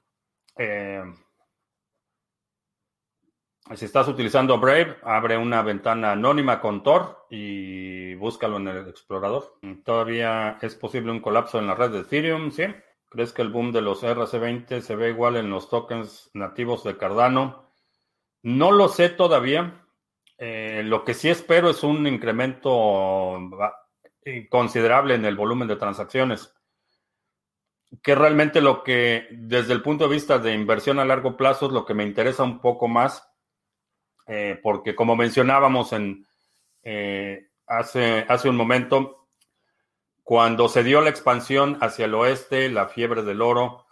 [3.72, 9.58] Si estás utilizando Brave, abre una ventana anónima con Tor y búscalo en el explorador.
[9.82, 12.64] Todavía es posible un colapso en la red de Ethereum, ¿sí?
[13.08, 16.98] ¿Crees que el boom de los RC20 se ve igual en los tokens nativos de
[16.98, 17.72] Cardano?
[18.42, 19.86] No lo sé todavía.
[20.36, 23.40] Eh, lo que sí espero es un incremento
[24.50, 26.54] considerable en el volumen de transacciones,
[28.02, 31.72] que realmente lo que desde el punto de vista de inversión a largo plazo es
[31.72, 33.34] lo que me interesa un poco más,
[34.26, 36.26] eh, porque como mencionábamos en,
[36.82, 39.28] eh, hace, hace un momento,
[40.22, 43.84] cuando se dio la expansión hacia el oeste, la fiebre del oro,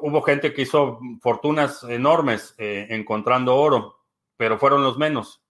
[0.00, 3.98] hubo gente que hizo fortunas enormes eh, encontrando oro,
[4.36, 5.44] pero fueron los menos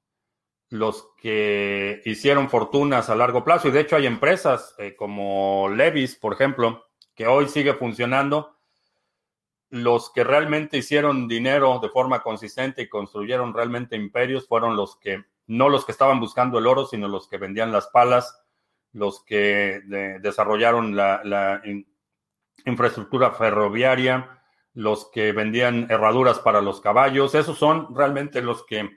[0.71, 3.69] los que hicieron fortunas a largo plazo.
[3.69, 8.54] Y de hecho hay empresas eh, como Levis, por ejemplo, que hoy sigue funcionando.
[9.75, 15.25] Los que realmente hicieron dinero de forma consistente y construyeron realmente imperios fueron los que,
[15.49, 18.41] no los que estaban buscando el oro, sino los que vendían las palas,
[18.93, 19.81] los que
[20.23, 21.61] desarrollaron la,
[22.65, 24.45] infraestructura ferroviaria,
[24.75, 27.35] los que vendían herraduras para los caballos.
[27.35, 28.89] Esos son realmente los que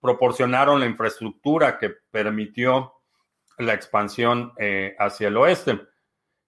[0.00, 2.94] proporcionaron la infraestructura que permitió
[3.58, 5.82] la expansión eh, hacia el oeste.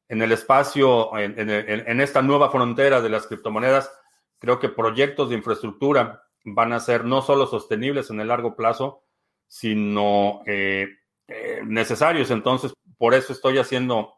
[0.09, 3.93] En el espacio, en, esta nueva frontera de las criptomonedas,
[4.39, 9.05] creo que proyectos de infraestructura van a ser no solo sostenibles en el largo plazo,
[9.47, 10.89] sino eh,
[11.27, 12.31] eh, necesarios.
[12.31, 14.15] Entonces, por eso estoy haciendo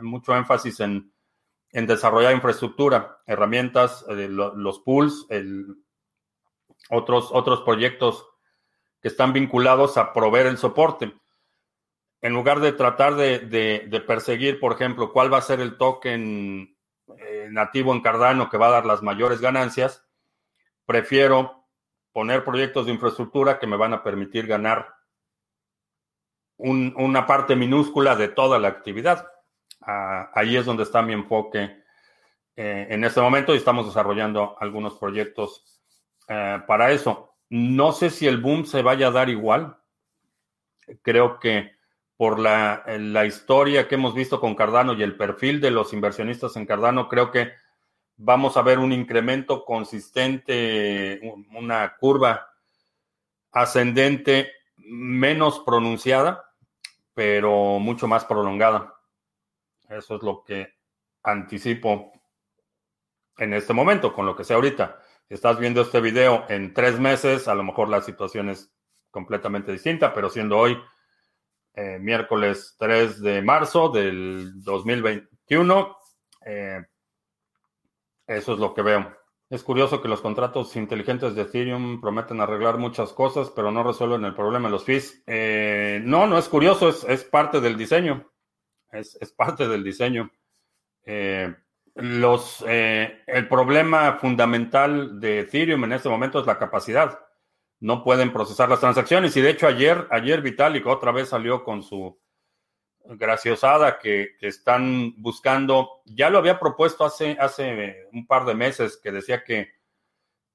[0.00, 1.12] mucho énfasis en,
[1.70, 5.26] desarrollar infraestructura, herramientas, los pools,
[6.88, 8.26] otros, otros proyectos
[9.00, 11.12] que están vinculados a proveer el soporte.
[12.24, 16.74] En lugar de tratar de, perseguir, por ejemplo, cuál va a ser el token
[17.18, 20.06] eh, nativo en Cardano que va a dar las mayores ganancias,
[20.86, 21.66] prefiero
[22.12, 24.94] poner proyectos de infraestructura que me van a permitir ganar
[26.56, 29.30] una parte minúscula de toda la actividad.
[29.82, 31.84] Ah, ahí es donde está mi enfoque
[32.56, 35.78] eh, en este momento y estamos desarrollando algunos proyectos
[36.28, 37.36] eh, para eso.
[37.50, 39.76] No sé si el boom se vaya a dar igual.
[41.02, 41.74] Creo que
[42.16, 42.84] por la,
[43.26, 47.30] historia que hemos visto con Cardano y el perfil de los inversionistas en Cardano, creo
[47.30, 47.52] que
[48.16, 51.20] vamos a ver un incremento consistente,
[51.52, 52.48] una curva
[53.50, 56.44] ascendente menos pronunciada,
[57.14, 58.94] pero mucho más prolongada.
[59.88, 60.74] Eso es lo que
[61.22, 62.12] anticipo
[63.38, 67.48] en este momento, con lo que sé ahorita estás viendo este video en tres meses,
[67.48, 68.72] a lo mejor la situación es
[69.10, 70.78] completamente distinta, pero siendo hoy
[71.76, 75.96] eh, miércoles 3 de marzo del 2021,
[76.46, 76.84] eh,
[78.26, 79.12] eso es lo que veo.
[79.50, 84.24] Es curioso que los contratos inteligentes de Ethereum prometen arreglar muchas cosas, pero no resuelven
[84.24, 85.22] el problema de los fees.
[85.26, 88.30] Eh, no, no es curioso, es, parte del diseño.
[88.90, 90.30] Es, parte del diseño.
[91.04, 91.54] Eh,
[91.96, 97.23] los, el problema fundamental de Ethereum en este momento es la capacidad.
[97.84, 99.36] No pueden procesar las transacciones.
[99.36, 102.18] Y de hecho, ayer, ayer Vitalik otra vez salió con su
[103.04, 106.00] graciosada que, están buscando.
[106.06, 109.72] Ya lo había propuesto hace, hace un par de meses que decía que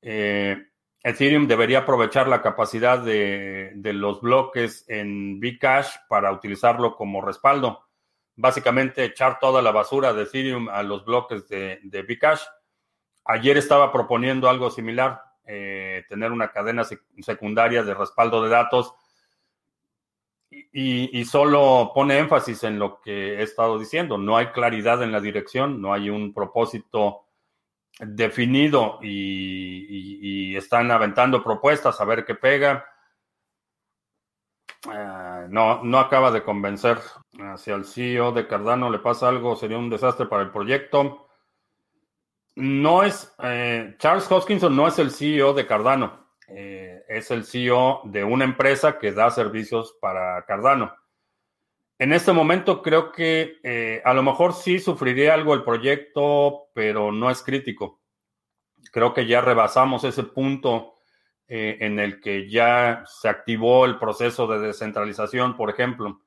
[0.02, 0.58] eh,
[1.04, 7.90] Ethereum debería aprovechar la capacidad de, de los bloques en Bcash para utilizarlo como respaldo
[8.40, 12.42] básicamente echar toda la basura de Ethereum a los bloques de, de Bcash.
[13.26, 16.84] Ayer estaba proponiendo algo similar, eh, tener una cadena
[17.20, 18.94] secundaria de respaldo de datos
[20.52, 24.18] y, solo pone énfasis en lo que he estado diciendo.
[24.18, 27.26] No hay claridad en la dirección, no hay un propósito
[28.00, 32.86] definido y están aventando propuestas a ver qué pega
[34.88, 37.00] eh, no, no acaba de convencer.
[37.40, 41.29] Hacia el CEO de Cardano le pasa algo, sería un desastre para el proyecto.
[42.60, 48.02] No es, eh, Charles Hoskinson no es el CEO de Cardano, eh, es el CEO
[48.06, 50.94] de una empresa que da servicios para Cardano.
[51.98, 57.30] En este momento creo que a lo mejor sí sufriría algo el proyecto, pero no
[57.30, 58.00] es crítico.
[58.94, 61.00] Creo que ya rebasamos ese punto
[61.52, 66.22] eh, en el que ya se activó el proceso de descentralización, por ejemplo.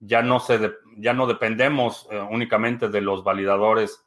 [0.00, 4.04] Ya no, se ya no dependemos eh, únicamente de los validadores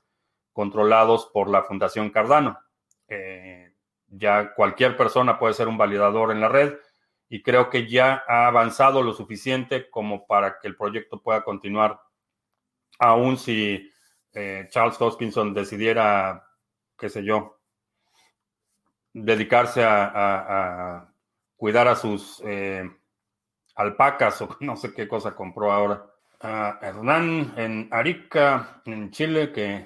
[0.59, 2.59] controlados por la Fundación Cardano.
[3.07, 3.73] Eh,
[4.07, 6.73] ya cualquier persona puede ser un validador en la red
[7.29, 12.01] y creo que ya ha avanzado lo suficiente como para que el proyecto pueda continuar,
[12.99, 13.89] aun si
[14.33, 16.45] Charles Hoskinson decidiera,
[16.97, 17.61] qué sé yo,
[19.13, 21.09] dedicarse a,
[21.55, 22.83] cuidar a sus eh,
[23.75, 26.05] alpacas o no sé qué cosa compró ahora.
[26.41, 29.85] Hernán en Arica, en Chile, que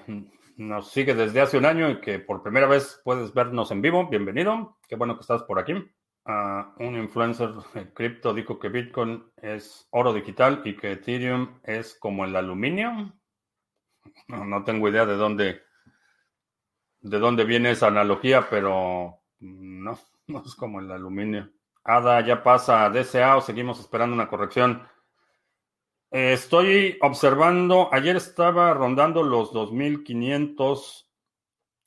[0.57, 4.07] nos sigue desde hace un año y que por primera vez puedes vernos en vivo.
[4.09, 4.77] Bienvenido.
[4.87, 5.73] Qué bueno que estás por aquí.
[5.73, 7.51] un influencer
[7.93, 13.13] cripto dijo que Bitcoin es oro digital y que Ethereum es como el aluminio.
[14.27, 15.61] No, no tengo idea de dónde
[17.01, 21.51] de dónde viene esa analogía, pero no, no es como el aluminio.
[21.83, 24.87] ADA ya pasa a o seguimos esperando una corrección.
[26.13, 31.09] Estoy observando, ayer estaba rondando los 2500.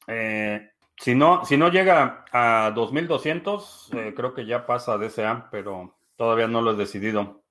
[0.09, 5.49] Eh, si, no, si no llega a 2200, eh, creo que ya pasa a DCA,
[5.53, 7.45] pero todavía no lo he decidido.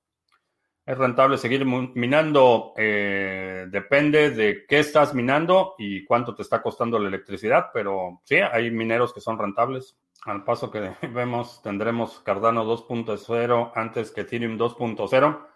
[0.84, 6.98] Es rentable seguir minando, eh, depende de qué estás minando y cuánto te está costando
[6.98, 9.96] la electricidad, pero sí, hay mineros que son rentables.
[10.26, 15.55] Al paso que vemos, tendremos Cardano 2.0 antes que Ethereum 2.0.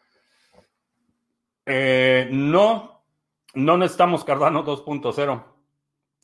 [1.66, 3.05] Eh, no,
[3.55, 5.45] no necesitamos Cardano 2.0.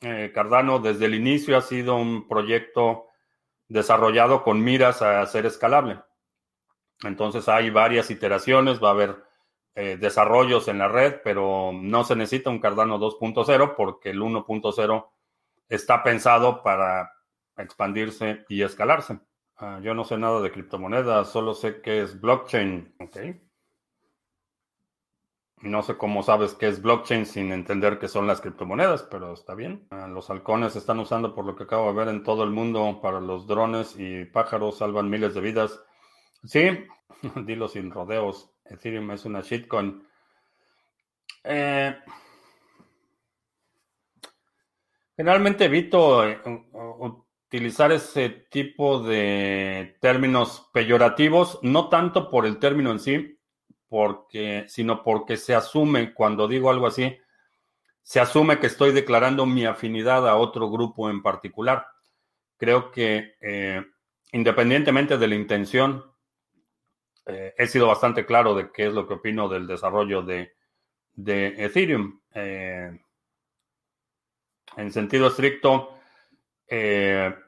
[0.02, 3.06] Eh, Cardano desde el inicio ha sido un proyecto
[3.68, 6.00] desarrollado con miras a ser escalable.
[7.02, 9.24] Entonces hay varias iteraciones, va a haber
[9.74, 15.08] eh, desarrollos en la red, pero no se necesita un Cardano 2.0 porque el 1.0
[15.68, 17.12] está pensado para
[17.56, 19.18] expandirse y escalarse.
[19.56, 22.94] Ah, yo no sé nada de criptomonedas, solo sé que es blockchain.
[23.00, 23.45] Okay.
[25.66, 29.54] No sé cómo sabes qué es blockchain sin entender qué son las criptomonedas, pero está
[29.54, 29.86] bien.
[29.90, 32.50] Ah, los halcones se están usando por lo que acabo de ver en todo el
[32.50, 35.82] mundo para los drones y pájaros, salvan miles de vidas.
[36.44, 36.86] Sí,
[37.44, 38.48] dilo sin rodeos.
[38.64, 40.06] Ethereum es una shitcoin.
[41.42, 41.96] Eh,
[45.16, 46.40] generalmente evito eh,
[47.48, 53.35] utilizar ese tipo de términos peyorativos, no tanto por el término en sí,
[53.88, 57.16] porque, sino porque se asume, cuando digo algo así,
[58.06, 61.88] se asume que estoy declarando mi afinidad a otro grupo en particular.
[62.56, 63.84] Creo que eh,
[64.30, 66.04] independientemente de la intención,
[67.26, 70.52] eh, he sido bastante claro de qué es lo que opino del desarrollo de,
[71.16, 72.20] Ethereum.
[72.32, 72.96] Eh,
[74.76, 75.98] en sentido estricto,
[76.68, 77.42] creo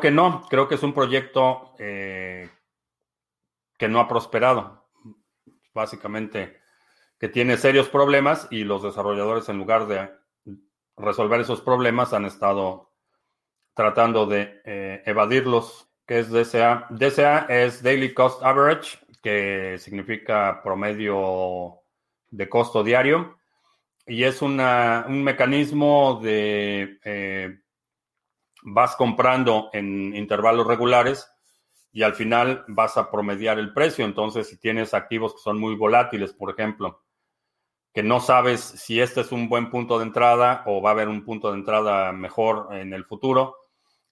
[0.00, 2.50] que no, creo que es un proyecto que
[3.88, 4.83] no ha prosperado.
[5.74, 6.60] Básicamente,
[7.18, 10.10] que tiene serios problemas y los desarrolladores en lugar de
[10.96, 12.92] resolver esos problemas han estado
[13.74, 14.62] tratando de
[15.04, 16.86] evadirlos que es DCA.
[16.90, 21.80] DCA es Daily Cost Average, que significa promedio
[22.30, 23.38] de costo diario.
[24.06, 24.56] Y es un
[25.24, 27.58] mecanismo de eh,
[28.62, 31.30] vas comprando en intervalos regulares
[31.94, 34.04] y al final vas a promediar el precio.
[34.04, 37.04] Entonces, si tienes activos que son muy volátiles, por ejemplo,
[37.94, 41.08] que no sabes si este es un buen punto de entrada o va a haber
[41.08, 43.56] un punto de entrada mejor en el futuro,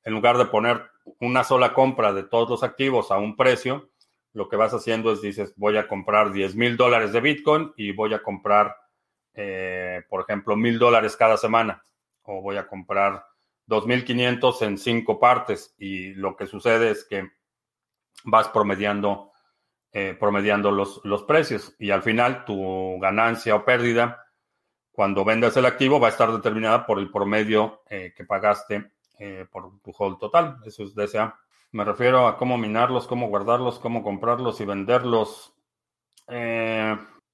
[0.04, 3.90] en lugar de poner una sola compra de todos los activos a un precio,
[4.32, 7.90] lo que vas haciendo es dices, voy a comprar 10 mil dólares de Bitcoin y
[7.90, 8.76] voy a comprar,
[9.34, 11.84] eh, por ejemplo, mil dólares cada semana
[12.22, 13.26] o voy a comprar
[13.66, 17.41] 2.500 en cinco partes y lo que sucede es que
[18.24, 19.32] vas promediando,
[19.92, 24.26] eh, promediando los, los precios y al final tu ganancia o pérdida
[24.90, 29.46] cuando vendas el activo va a estar determinada por el promedio eh, que pagaste eh,
[29.50, 30.58] por tu hold total.
[30.66, 31.38] Eso es DSA.
[31.72, 35.54] Me refiero a cómo minarlos, cómo guardarlos, cómo comprarlos y venderlos.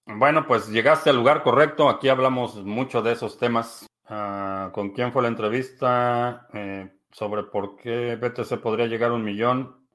[0.06, 1.88] Bueno, pues llegaste al lugar correcto.
[1.88, 3.86] Aquí hablamos mucho de esos temas.
[4.06, 6.48] Ah, ¿Con quién fue la entrevista?
[7.10, 9.87] Sobre por qué BTC podría llegar a un millón.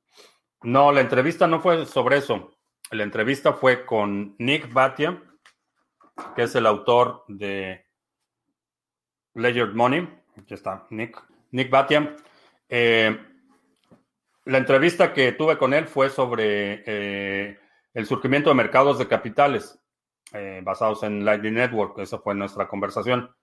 [0.64, 2.58] No, la entrevista no fue sobre eso.
[2.92, 5.22] La entrevista fue con Nick Batia,
[6.36, 7.86] que es el autor de
[9.34, 10.08] Ledger Money.
[10.38, 11.22] Aquí está, Nick.
[11.52, 12.16] Nick Batia.
[12.70, 13.18] Eh,
[14.46, 17.60] la entrevista que tuve con él fue sobre eh,
[17.94, 19.78] el surgimiento de mercados de capitales
[20.32, 22.00] eh, basados en Lightning Network.
[22.00, 23.36] Esa fue nuestra conversación.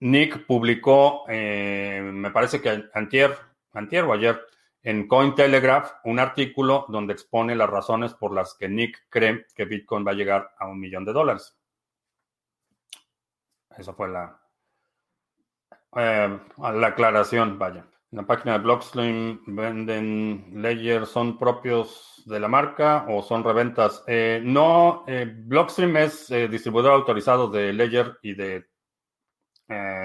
[0.00, 3.36] Nick publicó, me parece que antier,
[3.72, 4.40] antier o ayer,
[4.82, 10.06] en Cointelegraph un artículo donde expone las razones por las que Nick cree que Bitcoin
[10.06, 11.56] va a llegar a un millón de dólares.
[13.76, 14.40] Esa fue la,
[15.96, 17.86] eh, la aclaración, vaya.
[18.10, 24.02] En la página de Blockstream venden Ledger, ¿son propios de la marca o son reventas?
[24.06, 28.66] Eh, no, eh, Blockstream es distribuidor autorizado de Ledger y de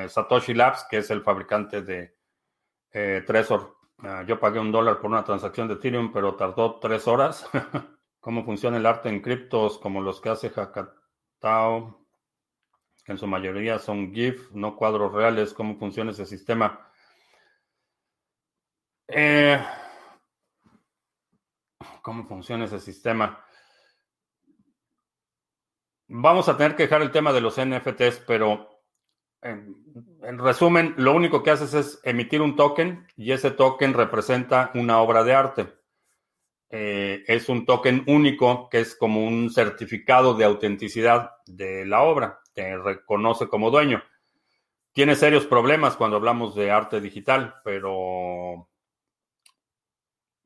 [0.10, 2.18] Satoshi Labs, que es el fabricante de
[3.26, 7.50] Trezor, ah, yo pagué un dólar por una transacción de Ethereum, pero tardó tres horas.
[8.20, 12.06] ¿Cómo funciona el arte en criptos como los que hace Hakatao?
[13.04, 15.54] Que en su mayoría son GIF, no cuadros reales.
[15.54, 16.90] ¿Cómo funciona ese sistema?
[19.08, 19.62] Eh,
[22.02, 23.46] ¿Cómo funciona ese sistema?
[26.08, 28.73] Vamos a tener que dejar el tema de los NFTs, pero
[29.44, 34.99] en, resumen, lo único que haces es emitir un token y ese token representa una
[35.02, 35.74] obra de arte.
[36.70, 42.40] Eh, es un token único que es como un certificado de autenticidad de la obra,
[42.53, 44.03] te reconoce como dueño.
[44.94, 48.70] Tiene serios problemas cuando hablamos de arte digital, pero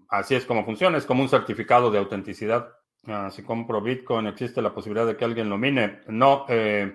[0.10, 2.74] así es como funciona, es como un certificado de autenticidad.
[3.06, 6.02] Ah, si compro Bitcoin, ¿existe la posibilidad de que alguien lo mine?
[6.08, 6.94] No, eh,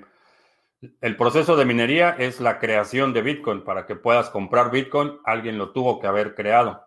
[1.01, 3.63] el proceso de minería es la creación de Bitcoin.
[3.63, 6.85] Para que puedas comprar Bitcoin, alguien lo tuvo que haber creado.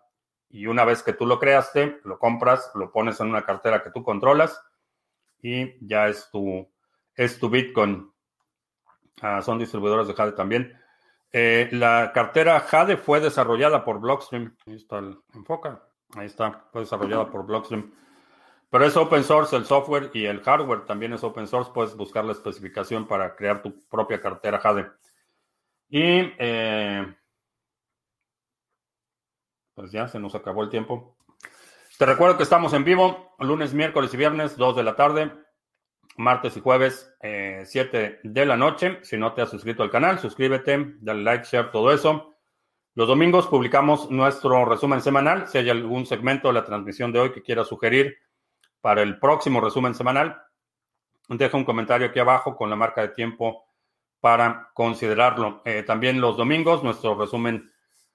[0.50, 3.90] Y una vez que tú lo creaste, lo compras, lo pones en una cartera que
[3.90, 4.60] tú controlas
[5.42, 6.68] y ya es tu,
[7.14, 8.10] es tu Bitcoin.
[9.20, 10.78] Ah, son distribuidores de Jade también.
[11.32, 14.56] Eh, la cartera Jade fue desarrollada por Blockstream.
[14.66, 15.82] Ahí está el enfoca.
[16.14, 17.92] Ahí está, fue desarrollada por Blockstream.
[18.70, 21.70] Pero es open source el software y el hardware también es open source.
[21.72, 24.90] Puedes buscar la especificación para crear tu propia cartera Jade.
[25.88, 27.14] Y eh,
[29.74, 31.16] pues ya se nos acabó el tiempo.
[31.98, 35.32] Te recuerdo que estamos en vivo lunes, miércoles y viernes, 2 de la tarde,
[36.16, 38.98] martes y jueves, 7 eh, de la noche.
[39.02, 42.34] Si no te has suscrito al canal, suscríbete, dale like, share, todo eso.
[42.94, 45.46] Los domingos publicamos nuestro resumen semanal.
[45.48, 48.16] Si hay algún segmento de la transmisión de hoy que quieras sugerir,
[48.80, 50.40] para el próximo resumen semanal,
[51.28, 53.66] deja un comentario aquí abajo con la marca de tiempo
[54.20, 55.62] para considerarlo.
[55.64, 57.70] Eh, también los domingos, nuestro resumen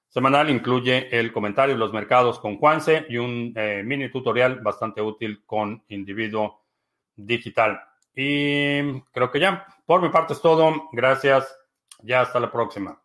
[0.08, 5.02] semanal incluye el comentario de los mercados con Juanse y un eh, mini tutorial bastante
[5.02, 6.64] útil con individuo
[7.16, 7.82] digital.
[8.14, 10.90] Y creo que ya, por mi parte es todo.
[10.92, 11.58] Gracias.
[12.04, 13.01] Ya hasta la próxima.